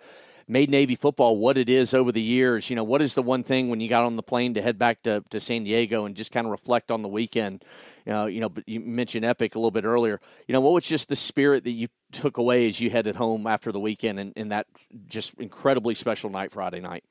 [0.51, 2.69] made Navy football what it is over the years.
[2.69, 4.79] You know, what is the one thing when you got on the plane to head
[4.79, 7.65] back to, to San Diego and just kind of reflect on the weekend?
[8.05, 10.21] You know, you know, you mentioned Epic a little bit earlier.
[10.49, 13.47] You know, what was just the spirit that you took away as you headed home
[13.47, 14.67] after the weekend and, and that
[15.07, 17.05] just incredibly special night Friday night?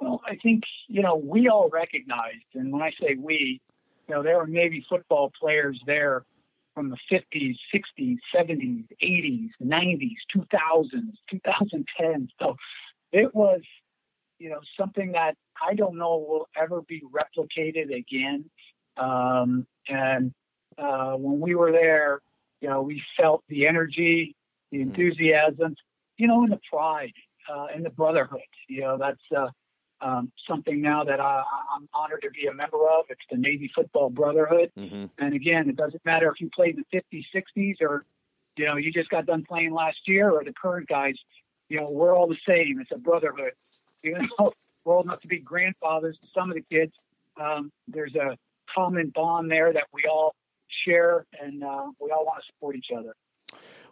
[0.00, 3.60] Well, I think, you know, we all recognized, and when I say we,
[4.08, 6.24] you know, there were Navy football players there
[6.74, 12.28] from the 50s, 60s, 70s, 80s, 90s, 2000s, 2010.
[12.40, 12.56] So
[13.12, 13.60] it was,
[14.38, 18.50] you know, something that I don't know will ever be replicated again.
[18.96, 20.32] Um, and
[20.76, 22.20] uh, when we were there,
[22.60, 24.34] you know, we felt the energy,
[24.70, 24.90] the mm-hmm.
[24.90, 25.76] enthusiasm,
[26.16, 27.12] you know, and the pride
[27.52, 28.40] uh, and the brotherhood.
[28.68, 29.48] You know, that's uh,
[30.04, 31.42] um, something now that I,
[31.74, 33.06] am honored to be a member of.
[33.08, 34.70] It's the Navy Football Brotherhood.
[34.78, 35.06] Mm-hmm.
[35.18, 38.04] And again, it doesn't matter if you played in the 50s, 60s, or
[38.56, 41.14] you know you just got done playing last year, or the current guys.
[41.70, 42.78] You know, we're all the same.
[42.80, 43.52] It's a brotherhood.
[44.04, 44.52] Even though
[44.84, 46.92] we're old enough to be grandfathers to some of the kids,
[47.40, 48.36] um, there's a
[48.74, 50.34] common bond there that we all
[50.68, 53.14] share, and uh, we all want to support each other.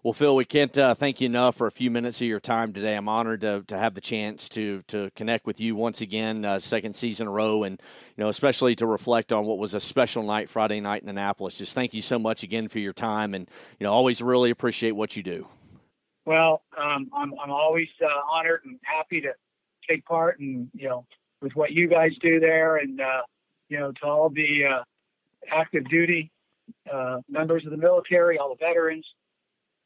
[0.04, 2.72] Well, Phil, we can't uh, thank you enough for a few minutes of your time
[2.72, 2.96] today.
[2.96, 6.58] I'm honored to, to have the chance to to connect with you once again, uh,
[6.58, 7.80] second season in a row, and
[8.16, 11.56] you know, especially to reflect on what was a special night Friday night in Annapolis.
[11.56, 14.90] Just thank you so much again for your time, and you know, always really appreciate
[14.90, 15.46] what you do.
[16.26, 19.34] Well, um, I'm I'm always uh, honored and happy to
[19.88, 21.06] take part, and you know,
[21.40, 23.22] with what you guys do there, and uh,
[23.68, 24.82] you know, to all the uh,
[25.48, 26.32] active duty
[26.92, 29.06] uh, members of the military, all the veterans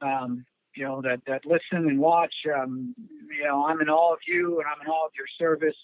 [0.01, 2.35] um, you know, that, that listen and watch.
[2.55, 2.95] Um,
[3.37, 5.77] you know, I'm in all of you and I'm in all of your service.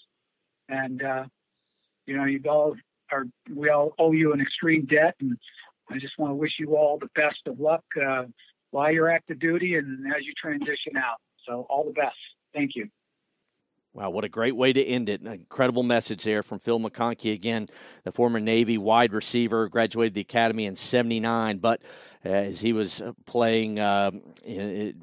[0.69, 1.25] And, uh,
[2.05, 2.75] you know, you all
[3.11, 5.15] are, we all owe you an extreme debt.
[5.19, 5.37] And
[5.89, 8.25] I just want to wish you all the best of luck uh,
[8.71, 11.17] while you're active duty and as you transition out.
[11.47, 12.17] So all the best.
[12.53, 12.87] Thank you.
[13.95, 15.21] Wow, what a great way to end it.
[15.21, 17.31] An incredible message there from Phil McConkey.
[17.31, 17.67] Again,
[18.03, 21.79] the former Navy wide receiver, graduated the academy in 79, but
[22.23, 24.09] as he was uh, playing uh,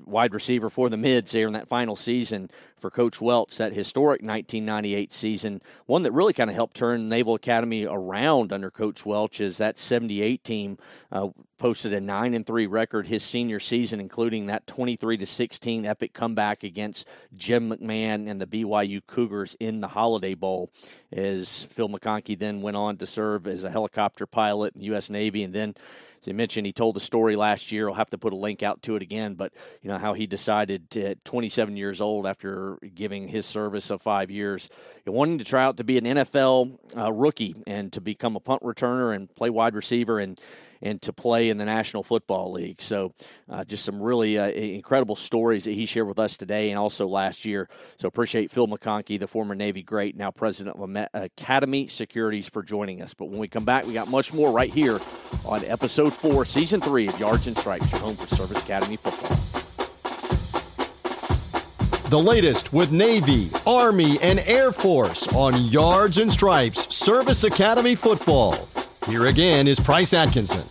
[0.05, 4.23] wide receiver for the Mids there in that final season for Coach Welsh, that historic
[4.23, 9.41] 1998 season, one that really kind of helped turn Naval Academy around under Coach Welsh.
[9.41, 10.79] As that 78 team
[11.13, 11.29] uh,
[11.61, 16.15] posted a nine and three record his senior season, including that 23 to 16 epic
[16.15, 20.71] comeback against Jim McMahon and the BYU Cougars in the Holiday Bowl.
[21.13, 25.11] As Phil McConkey then went on to serve as a helicopter pilot in U.S.
[25.11, 25.75] Navy, and then
[26.21, 27.89] as I mentioned, he told the story last year.
[27.89, 30.27] I'll have to put a link out to it again, but you know how he
[30.27, 34.69] decided at 27 years old, after giving his service of five years,
[35.07, 38.63] wanting to try out to be an NFL uh, rookie and to become a punt
[38.63, 40.39] returner and play wide receiver and
[40.83, 42.81] and to play in the National Football League.
[42.81, 43.13] So,
[43.49, 47.07] uh, just some really uh, incredible stories that he shared with us today and also
[47.07, 47.69] last year.
[47.97, 53.03] So, appreciate Phil McConkey, the former Navy great, now president of Academy Securities, for joining
[53.03, 53.15] us.
[53.15, 55.01] But when we come back, we got much more right here
[55.45, 59.37] on episode four, season three of Yards and Stripes, your home for Service Academy football.
[62.11, 68.69] The latest with Navy, Army, and Air Force on Yards and Stripes Service Academy football.
[69.07, 70.65] Here again is Price Atkinson.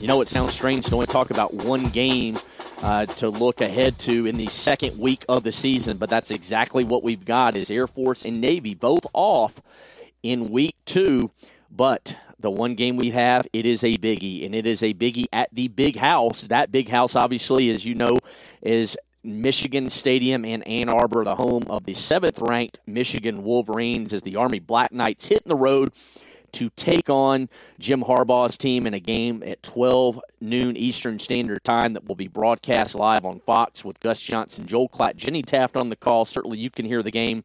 [0.00, 2.38] You know, it sounds strange to only talk about one game
[2.82, 5.98] uh, to look ahead to in the second week of the season.
[5.98, 9.60] But that's exactly what we've got: is Air Force and Navy both off
[10.22, 11.30] in week two.
[11.70, 15.26] But the one game we have, it is a biggie, and it is a biggie
[15.32, 16.42] at the big house.
[16.42, 18.18] That big house, obviously, as you know,
[18.62, 24.22] is Michigan Stadium in Ann Arbor, the home of the seventh ranked Michigan Wolverines, as
[24.22, 25.92] the Army Black Knights hit the road
[26.52, 27.48] to take on
[27.78, 32.28] Jim Harbaugh's team in a game at 12 noon Eastern Standard Time that will be
[32.28, 36.24] broadcast live on Fox with Gus Johnson, Joel Klatt, Jenny Taft on the call.
[36.24, 37.44] Certainly you can hear the game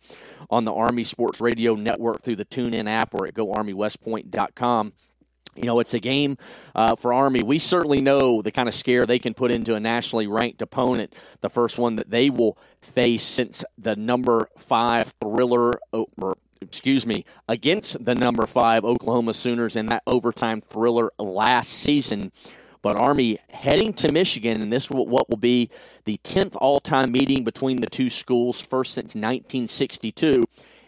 [0.49, 4.93] on the Army Sports Radio Network through the TuneIn app or at goarmywestpoint.com.
[5.55, 6.37] You know, it's a game
[6.73, 7.41] uh, for Army.
[7.41, 11.15] We certainly know the kind of scare they can put into a nationally ranked opponent,
[11.41, 17.25] the first one that they will face since the number five thriller, or excuse me,
[17.47, 22.31] against the number five Oklahoma Sooners in that overtime thriller last season.
[22.81, 25.71] But Army heading to Michigan, and this will, what will be
[26.03, 30.45] the 10th all time meeting between the two schools, first since 1962.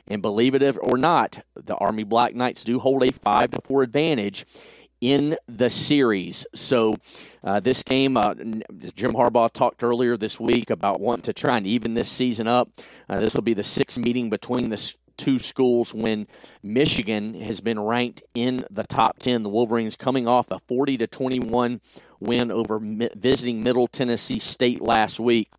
[0.08, 3.84] And believe it or not, the Army Black Knights do hold a 5 to 4
[3.84, 4.46] advantage
[5.02, 6.48] in the series.
[6.56, 6.96] So,
[7.44, 11.68] uh, this game, uh, Jim Harbaugh talked earlier this week about wanting to try and
[11.68, 12.70] even this season up.
[13.08, 16.28] Uh, this will be the sixth meeting between the two schools when
[16.64, 19.44] Michigan has been ranked in the top 10.
[19.44, 21.82] The Wolverines coming off a 40 to 21
[22.20, 25.50] win over visiting Middle Tennessee State last week.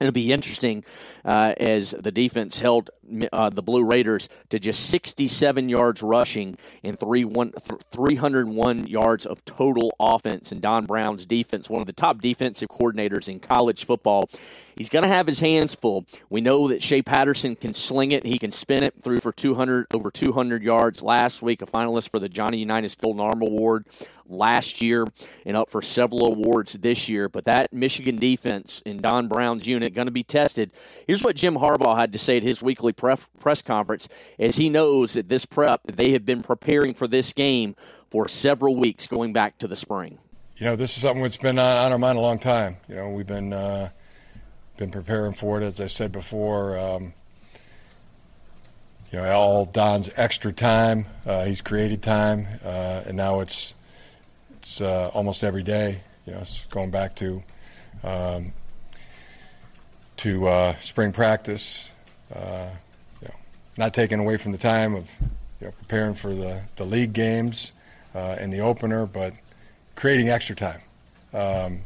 [0.00, 0.84] It'll be interesting
[1.24, 2.90] uh, as the defense held
[3.32, 7.52] uh, the Blue Raiders to just 67 yards rushing and three one,
[7.92, 10.52] 301 yards of total offense.
[10.52, 14.28] And Don Brown's defense, one of the top defensive coordinators in college football,
[14.76, 16.06] he's going to have his hands full.
[16.30, 19.86] We know that Shea Patterson can sling it; he can spin it through for 200
[19.94, 21.62] over 200 yards last week.
[21.62, 23.86] A finalist for the Johnny Unitas Golden Arm Award
[24.28, 25.06] last year
[25.44, 27.28] and up for several awards this year.
[27.28, 30.70] But that Michigan defense in Don Brown's unit going to be tested.
[31.06, 34.08] Here's what Jim Harbaugh had to say at his weekly pref- press conference
[34.38, 37.74] as he knows that this prep, they have been preparing for this game
[38.10, 40.18] for several weeks going back to the spring.
[40.56, 42.78] You know, this is something that's been on, on our mind a long time.
[42.88, 43.90] You know, we've been uh,
[44.76, 46.76] been preparing for it, as I said before.
[46.76, 47.14] Um,
[49.12, 51.06] you know, all Don's extra time.
[51.24, 53.74] Uh, he's created time, uh, and now it's
[54.68, 56.02] it's uh, almost every day.
[56.26, 57.42] You know, it's going back to
[58.04, 58.52] um,
[60.18, 61.90] to uh, spring practice.
[62.34, 62.68] Uh,
[63.22, 63.34] you know,
[63.78, 65.10] not taking away from the time of
[65.60, 67.72] you know, preparing for the, the league games
[68.14, 69.32] uh, and the opener, but
[69.96, 70.82] creating extra time.
[71.32, 71.80] Um,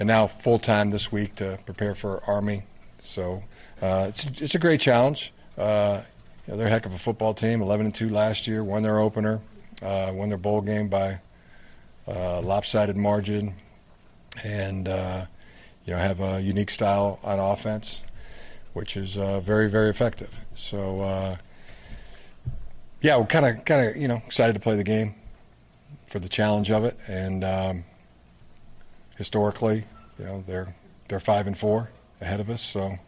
[0.00, 2.62] and now full time this week to prepare for Army.
[3.00, 3.44] So
[3.82, 5.34] uh, it's it's a great challenge.
[5.58, 6.00] Uh,
[6.46, 7.60] you know, they're a heck of a football team.
[7.60, 9.40] 11 and two last year, won their opener,
[9.82, 11.20] won their bowl game by
[12.08, 13.54] uh, lopsided margin,
[14.42, 15.26] and uh,
[15.84, 18.02] you know have a unique style on offense,
[18.72, 20.38] which is uh, very very effective.
[20.54, 21.36] So uh,
[23.02, 25.14] yeah, we're kind of kind of you know excited to play the game
[26.06, 27.84] for the challenge of it, and um,
[29.16, 29.84] historically,
[30.18, 30.74] you know they're
[31.08, 31.90] they're five and four
[32.20, 32.98] ahead of us, so.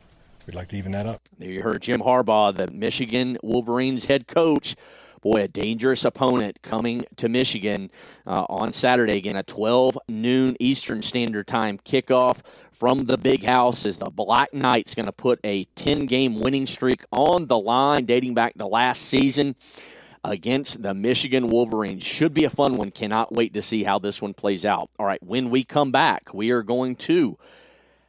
[0.47, 1.21] We'd like to even that up.
[1.39, 4.75] You heard Jim Harbaugh, the Michigan Wolverines head coach,
[5.21, 7.91] boy, a dangerous opponent coming to Michigan
[8.27, 9.17] uh, on Saturday.
[9.17, 12.43] Again, a 12 noon Eastern Standard Time kickoff
[12.73, 16.67] from the big house as the Black Knights going to put a 10 game winning
[16.67, 19.55] streak on the line dating back to last season
[20.25, 22.03] against the Michigan Wolverines.
[22.03, 22.91] Should be a fun one.
[22.91, 24.91] Cannot wait to see how this one plays out.
[24.99, 27.39] All right, when we come back, we are going to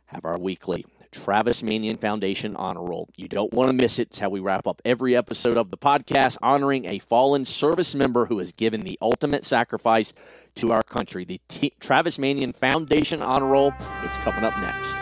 [0.06, 3.10] have our weekly Travis Manion Foundation Honor Roll.
[3.18, 4.10] You don't want to miss it.
[4.10, 8.26] It's how we wrap up every episode of the podcast, honoring a fallen service member
[8.26, 10.14] who has given the ultimate sacrifice
[10.56, 11.26] to our country.
[11.26, 13.74] The T- Travis Manion Foundation Honor Roll.
[14.04, 14.96] It's coming up next.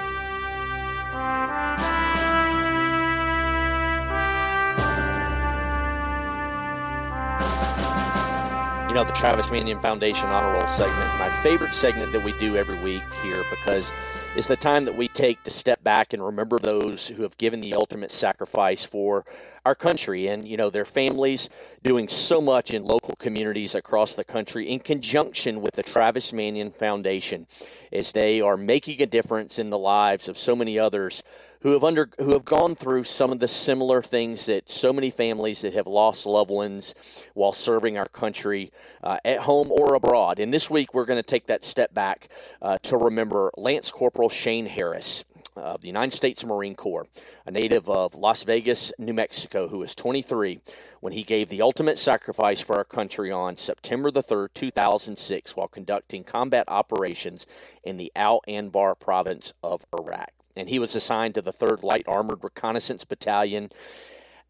[8.90, 12.58] you know, the Travis Manion Foundation Honor Roll segment, my favorite segment that we do
[12.58, 13.94] every week here because
[14.36, 17.62] it's the time that we take to step back and remember those who have given
[17.62, 19.26] the ultimate sacrifice for
[19.66, 21.50] our country and, you know, their families
[21.82, 26.70] doing so much in local communities across the country in conjunction with the Travis Manion
[26.70, 27.48] Foundation
[27.92, 31.24] as they are making a difference in the lives of so many others
[31.62, 35.10] who have under who have gone through some of the similar things that so many
[35.10, 36.96] families that have lost loved ones
[37.34, 38.72] while serving our country
[39.04, 40.40] uh, at home or abroad.
[40.40, 42.30] And this week we're going to take that step back
[42.62, 47.08] uh, to remember Lance Corporal Shane Harris of the United States Marine Corps,
[47.46, 50.62] a native of Las Vegas, New Mexico, who was 23
[51.02, 55.68] when he gave the ultimate sacrifice for our country on September the 3rd, 2006, while
[55.68, 57.46] conducting combat operations
[57.84, 62.06] in the Al Anbar province of Iraq and he was assigned to the 3rd Light
[62.08, 63.72] Armored Reconnaissance Battalion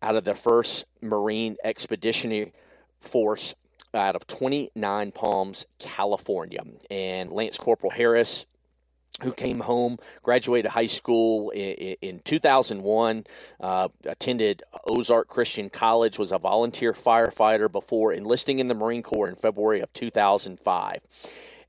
[0.02, 2.54] out of the 1st Marine Expeditionary
[3.00, 3.56] Force
[3.94, 6.62] out of 29 Palms, California.
[6.90, 8.46] And Lance Corporal Harris,
[9.22, 13.26] who came home, graduated high school in, in 2001,
[13.60, 19.30] uh, attended Ozark Christian College, was a volunteer firefighter before enlisting in the Marine Corps
[19.30, 21.00] in February of 2005.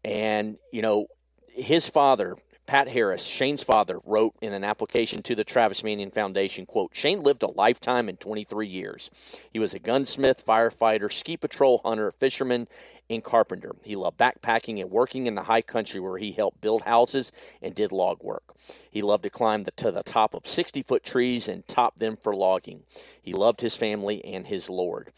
[0.04, 1.06] And, you know,
[1.48, 2.36] his father,
[2.70, 7.20] Pat Harris, Shane's father, wrote in an application to the Travis Manion Foundation, quote, Shane
[7.20, 9.10] lived a lifetime in 23 years.
[9.52, 12.68] He was a gunsmith, firefighter, ski patrol hunter, fisherman,
[13.10, 13.74] and carpenter.
[13.82, 17.74] He loved backpacking and working in the high country where he helped build houses and
[17.74, 18.54] did log work.
[18.88, 22.16] He loved to climb the, to the top of 60 foot trees and top them
[22.16, 22.84] for logging.
[23.20, 25.10] He loved his family and his Lord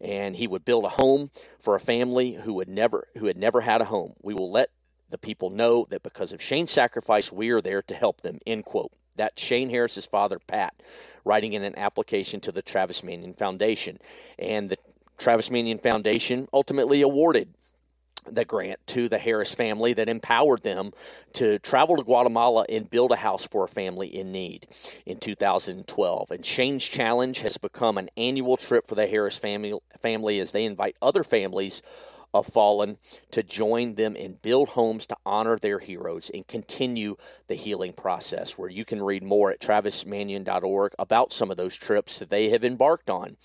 [0.00, 3.62] and he would build a home for a family who would never who had never
[3.62, 4.12] had a home.
[4.22, 4.70] We will let
[5.10, 8.38] the people know that because of Shane's sacrifice, we are there to help them.
[8.46, 8.92] End quote.
[9.16, 10.74] That's Shane Harris's father, Pat,
[11.24, 13.98] writing in an application to the Travis Manion Foundation.
[14.38, 14.78] And the
[15.18, 17.48] Travis Manion Foundation ultimately awarded
[18.30, 20.92] the grant to the Harris family that empowered them
[21.34, 24.66] to travel to Guatemala and build a house for a family in need
[25.04, 26.30] in 2012.
[26.30, 30.64] And Shane's Challenge has become an annual trip for the Harris family, family as they
[30.64, 31.82] invite other families
[32.38, 32.98] of fallen
[33.30, 37.16] to join them and build homes to honor their heroes and continue
[37.48, 38.58] the healing process.
[38.58, 42.64] Where you can read more at travismanion.org about some of those trips that they have
[42.64, 43.36] embarked on.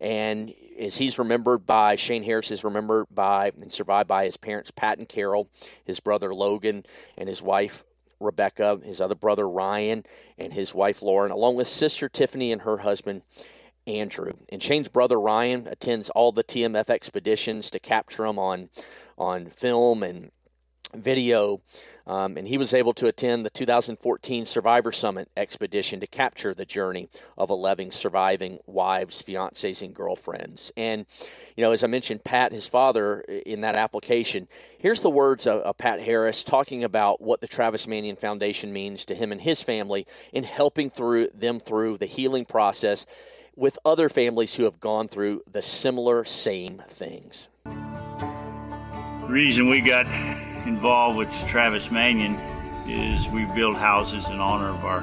[0.00, 4.70] And as he's remembered by Shane Harris is remembered by and survived by his parents
[4.70, 5.48] Pat and Carol,
[5.84, 6.84] his brother Logan,
[7.18, 7.84] and his wife
[8.18, 10.04] Rebecca, his other brother Ryan,
[10.38, 13.22] and his wife Lauren, along with sister Tiffany and her husband
[13.86, 14.32] Andrew.
[14.48, 18.70] And Shane's brother Ryan attends all the TMF expeditions to capture them on
[19.18, 20.30] on film and
[20.94, 21.60] video.
[22.06, 26.64] Um, and he was able to attend the 2014 Survivor Summit expedition to capture the
[26.64, 27.08] journey
[27.38, 30.72] of 11 surviving wives, fiancés, and girlfriends.
[30.76, 31.06] And,
[31.56, 35.60] you know, as I mentioned, Pat, his father, in that application, here's the words of,
[35.60, 39.62] of Pat Harris talking about what the Travis Manion Foundation means to him and his
[39.62, 43.06] family in helping through them through the healing process
[43.60, 47.48] with other families who have gone through the similar same things.
[47.64, 50.06] The reason we got
[50.66, 52.36] involved with Travis Manion
[52.88, 55.02] is we build houses in honor of our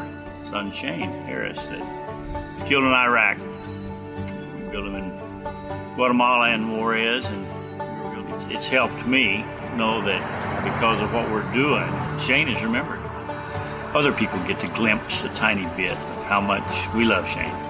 [0.50, 1.80] son Shane Harris that
[2.56, 3.38] was killed in Iraq.
[3.38, 9.46] We built them in Guatemala and Juarez, and it's, it's helped me
[9.76, 11.88] know that because of what we're doing,
[12.18, 13.00] Shane is remembered.
[13.94, 17.67] Other people get to glimpse a tiny bit of how much we love Shane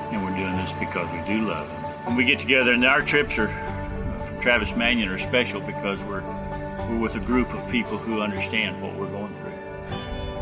[0.73, 1.83] because we do love him.
[2.05, 6.21] When we get together, and our trips are uh, Travis Manion are special because we're
[6.89, 9.51] we're with a group of people who understand what we're going through.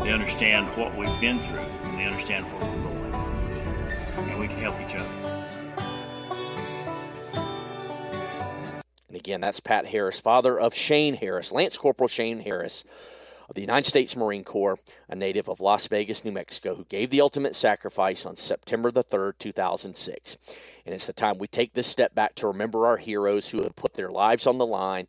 [0.04, 4.22] They understand what we've been through, and they understand what we're going, through.
[4.24, 5.26] and we can help each other.
[9.08, 12.84] And again, that's Pat Harris, father of Shane Harris, Lance Corporal Shane Harris
[13.48, 14.78] of the United States Marine Corps,
[15.08, 19.04] a native of Las Vegas, New Mexico, who gave the ultimate sacrifice on September the
[19.04, 20.36] 3rd, 2006.
[20.84, 23.76] And it's the time we take this step back to remember our heroes who have
[23.76, 25.06] put their lives on the line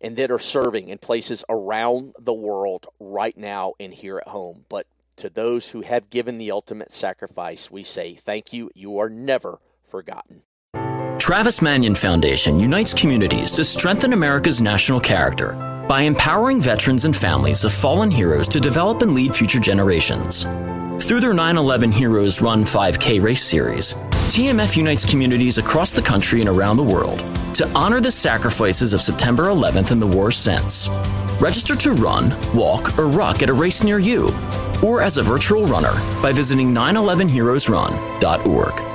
[0.00, 4.64] and that are serving in places around the world right now and here at home.
[4.68, 8.70] But to those who have given the ultimate sacrifice, we say thank you.
[8.74, 9.58] You are never
[9.88, 10.42] forgotten.
[11.18, 17.64] Travis Manion Foundation unites communities to strengthen America's national character by empowering veterans and families
[17.64, 20.44] of fallen heroes to develop and lead future generations.
[21.06, 23.94] Through their 9 11 Heroes Run 5K race series,
[24.28, 27.20] TMF unites communities across the country and around the world
[27.54, 30.90] to honor the sacrifices of September 11th and the war's since.
[31.40, 34.28] Register to run, walk, or rock at a race near you,
[34.84, 38.87] or as a virtual runner by visiting 911heroesrun.org.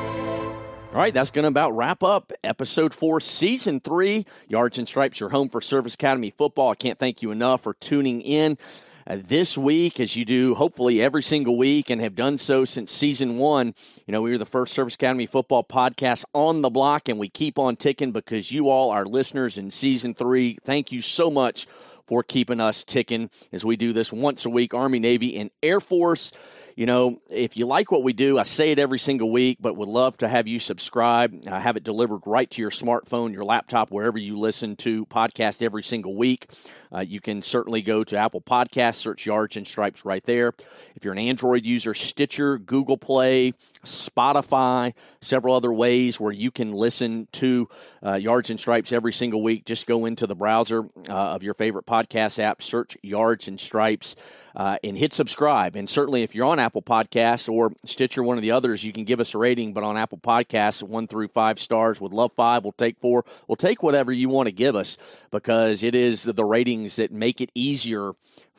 [0.94, 4.28] All right, that's going to about wrap up episode four, season three.
[4.48, 6.70] Yards and Stripes, your home for Service Academy football.
[6.70, 8.60] I can't thank you enough for tuning in
[9.08, 12.92] uh, this week, as you do hopefully every single week and have done so since
[12.92, 13.74] season one.
[14.06, 17.28] You know, we were the first Service Academy football podcast on the block, and we
[17.28, 20.60] keep on ticking because you all are listeners in season three.
[20.64, 21.66] Thank you so much
[22.06, 25.80] for keeping us ticking as we do this once a week Army, Navy, and Air
[25.80, 26.34] Force.
[26.76, 29.76] You know, if you like what we do, I say it every single week, but
[29.76, 33.44] would love to have you subscribe, uh, have it delivered right to your smartphone, your
[33.44, 36.48] laptop, wherever you listen to podcast every single week.
[36.92, 40.54] Uh, you can certainly go to Apple Podcasts, search Yards and Stripes right there.
[40.96, 43.54] If you're an Android user, Stitcher, Google Play,
[43.86, 47.70] Spotify, several other ways where you can listen to
[48.04, 49.66] uh, Yards and Stripes every single week.
[49.66, 54.16] Just go into the browser uh, of your favorite podcast app, search Yards and Stripes
[54.56, 55.76] uh, and hit subscribe.
[55.76, 59.04] And certainly, if you're on Apple Podcasts or Stitcher, one of the others, you can
[59.04, 59.74] give us a rating.
[59.74, 62.00] But on Apple Podcasts, one through five stars.
[62.00, 62.64] Would love five.
[62.64, 63.26] We'll take four.
[63.48, 64.98] We'll take whatever you want to give us
[65.32, 68.14] because it is the ratings that make it easier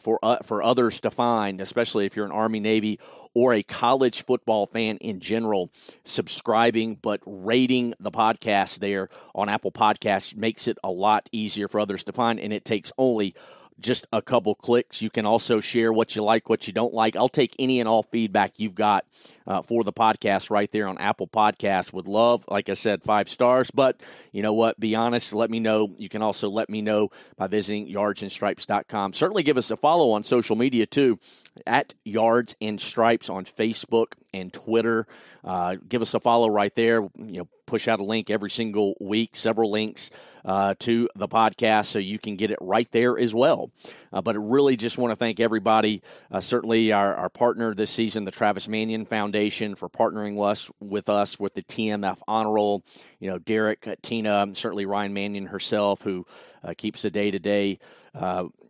[0.04, 3.00] for uh, for others to find, especially if you're an Army, Navy,
[3.32, 5.70] or a college football fan in general.
[6.04, 11.80] Subscribing but rating the podcast there on Apple Podcasts makes it a lot easier for
[11.80, 13.34] others to find, and it takes only
[13.80, 15.02] just a couple clicks.
[15.02, 17.16] You can also share what you like, what you don't like.
[17.16, 19.04] I'll take any and all feedback you've got
[19.46, 21.92] uh, for the podcast right there on Apple Podcast.
[21.92, 23.70] Would love, like I said, five stars.
[23.70, 24.00] But
[24.32, 24.78] you know what?
[24.78, 25.32] Be honest.
[25.32, 25.94] Let me know.
[25.98, 29.12] You can also let me know by visiting yardsandstripes.com.
[29.12, 31.18] Certainly give us a follow on social media too
[31.66, 35.06] at Yards and Stripes on Facebook and Twitter.
[35.44, 37.02] Uh, give us a follow right there.
[37.02, 40.10] You know, push out a link every single week, several links
[40.44, 43.70] uh, to the podcast, so you can get it right there as well.
[44.12, 47.90] Uh, but I really just want to thank everybody, uh, certainly our, our partner this
[47.90, 52.52] season, the Travis Manion Foundation, for partnering with us with us with the TMF Honor
[52.52, 52.84] Roll.
[53.20, 56.26] You know, Derek, Tina, certainly Ryan Manion herself, who
[56.62, 57.78] uh, keeps the day to day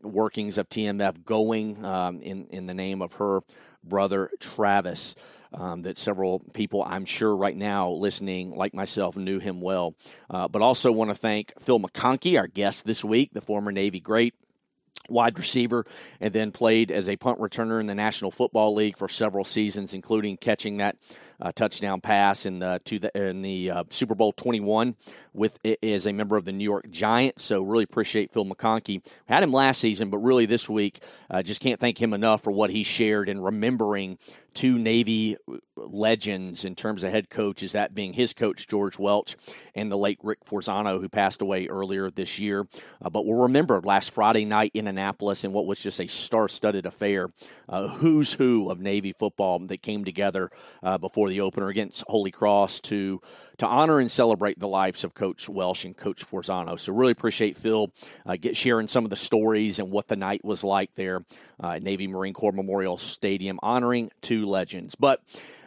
[0.05, 3.41] workings of TMF going um, in in the name of her
[3.83, 5.15] brother Travis
[5.53, 9.95] um, that several people, I'm sure, right now listening, like myself, knew him well.
[10.29, 14.01] Uh, but also want to thank Phil McConkey, our guest this week, the former Navy
[14.01, 14.35] great
[15.09, 15.85] wide receiver,
[16.21, 19.93] and then played as a punt returner in the National Football League for several seasons,
[19.93, 20.97] including catching that
[21.41, 24.97] uh, touchdown pass in the to the in the uh, Super Bowl 21
[25.33, 27.45] with as a member of the New York Giants.
[27.45, 29.05] So really appreciate Phil McConkey.
[29.27, 32.53] Had him last season, but really this week, uh, just can't thank him enough for
[32.53, 34.19] what he shared and remembering
[34.55, 35.37] two Navy
[35.77, 39.35] legends in terms of head coaches, that being his coach, George Welsh,
[39.75, 42.67] and the late Rick Forzano, who passed away earlier this year.
[43.03, 46.49] Uh, but we'll remember last Friday night in Annapolis and what was just a star
[46.49, 47.31] studded affair,
[47.69, 50.51] uh, who's who of Navy football that came together
[50.83, 53.21] uh, before the opener against Holy Cross to
[53.59, 56.79] to honor and celebrate the lives of Coach Welsh and Coach Forzano.
[56.79, 57.93] So really appreciate Phil
[58.27, 61.25] uh, get sharing some of the stories and what the night was like there
[61.63, 64.97] uh, at Navy Marine Corps Memorial Stadium, honoring two legends.
[64.97, 65.21] But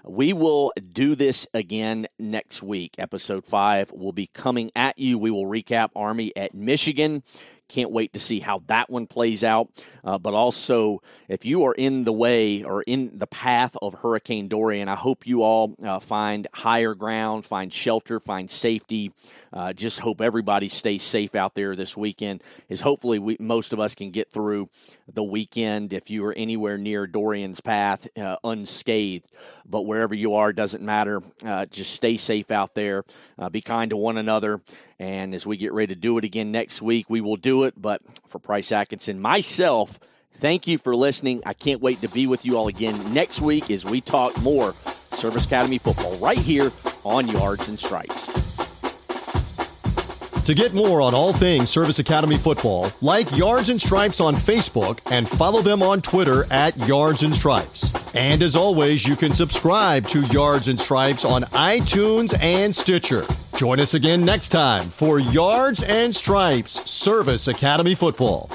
[0.05, 2.95] we will do this again next week.
[2.97, 5.17] Episode five will be coming at you.
[5.17, 7.23] We will recap Army at Michigan.
[7.67, 9.69] Can't wait to see how that one plays out.
[10.03, 14.47] Uh, but also, if you are in the way or in the path of Hurricane
[14.47, 19.11] Dorian, I hope you all uh, find higher ground, find shelter, find safety.
[19.51, 22.41] Uh, just hope everybody stays safe out there this weekend.
[22.69, 24.69] Is hopefully we, most of us can get through
[25.11, 29.25] the weekend if you are anywhere near Dorian's path uh, unscathed.
[29.65, 31.21] But wherever you are, doesn't matter.
[31.45, 33.03] Uh, just stay safe out there.
[33.37, 34.61] Uh, be kind to one another.
[34.99, 37.81] And as we get ready to do it again next week, we will it.
[37.81, 39.99] But for Price Atkinson, myself,
[40.33, 41.41] thank you for listening.
[41.45, 44.73] I can't wait to be with you all again next week as we talk more
[45.11, 46.71] Service Academy football right here
[47.03, 48.46] on Yards and Stripes.
[50.47, 54.99] To get more on all things Service Academy football, like Yards and Stripes on Facebook
[55.11, 57.91] and follow them on Twitter at Yards and Stripes.
[58.15, 63.25] And as always, you can subscribe to Yards and Stripes on iTunes and Stitcher.
[63.57, 68.49] Join us again next time for Yards and Stripes Service Academy Football.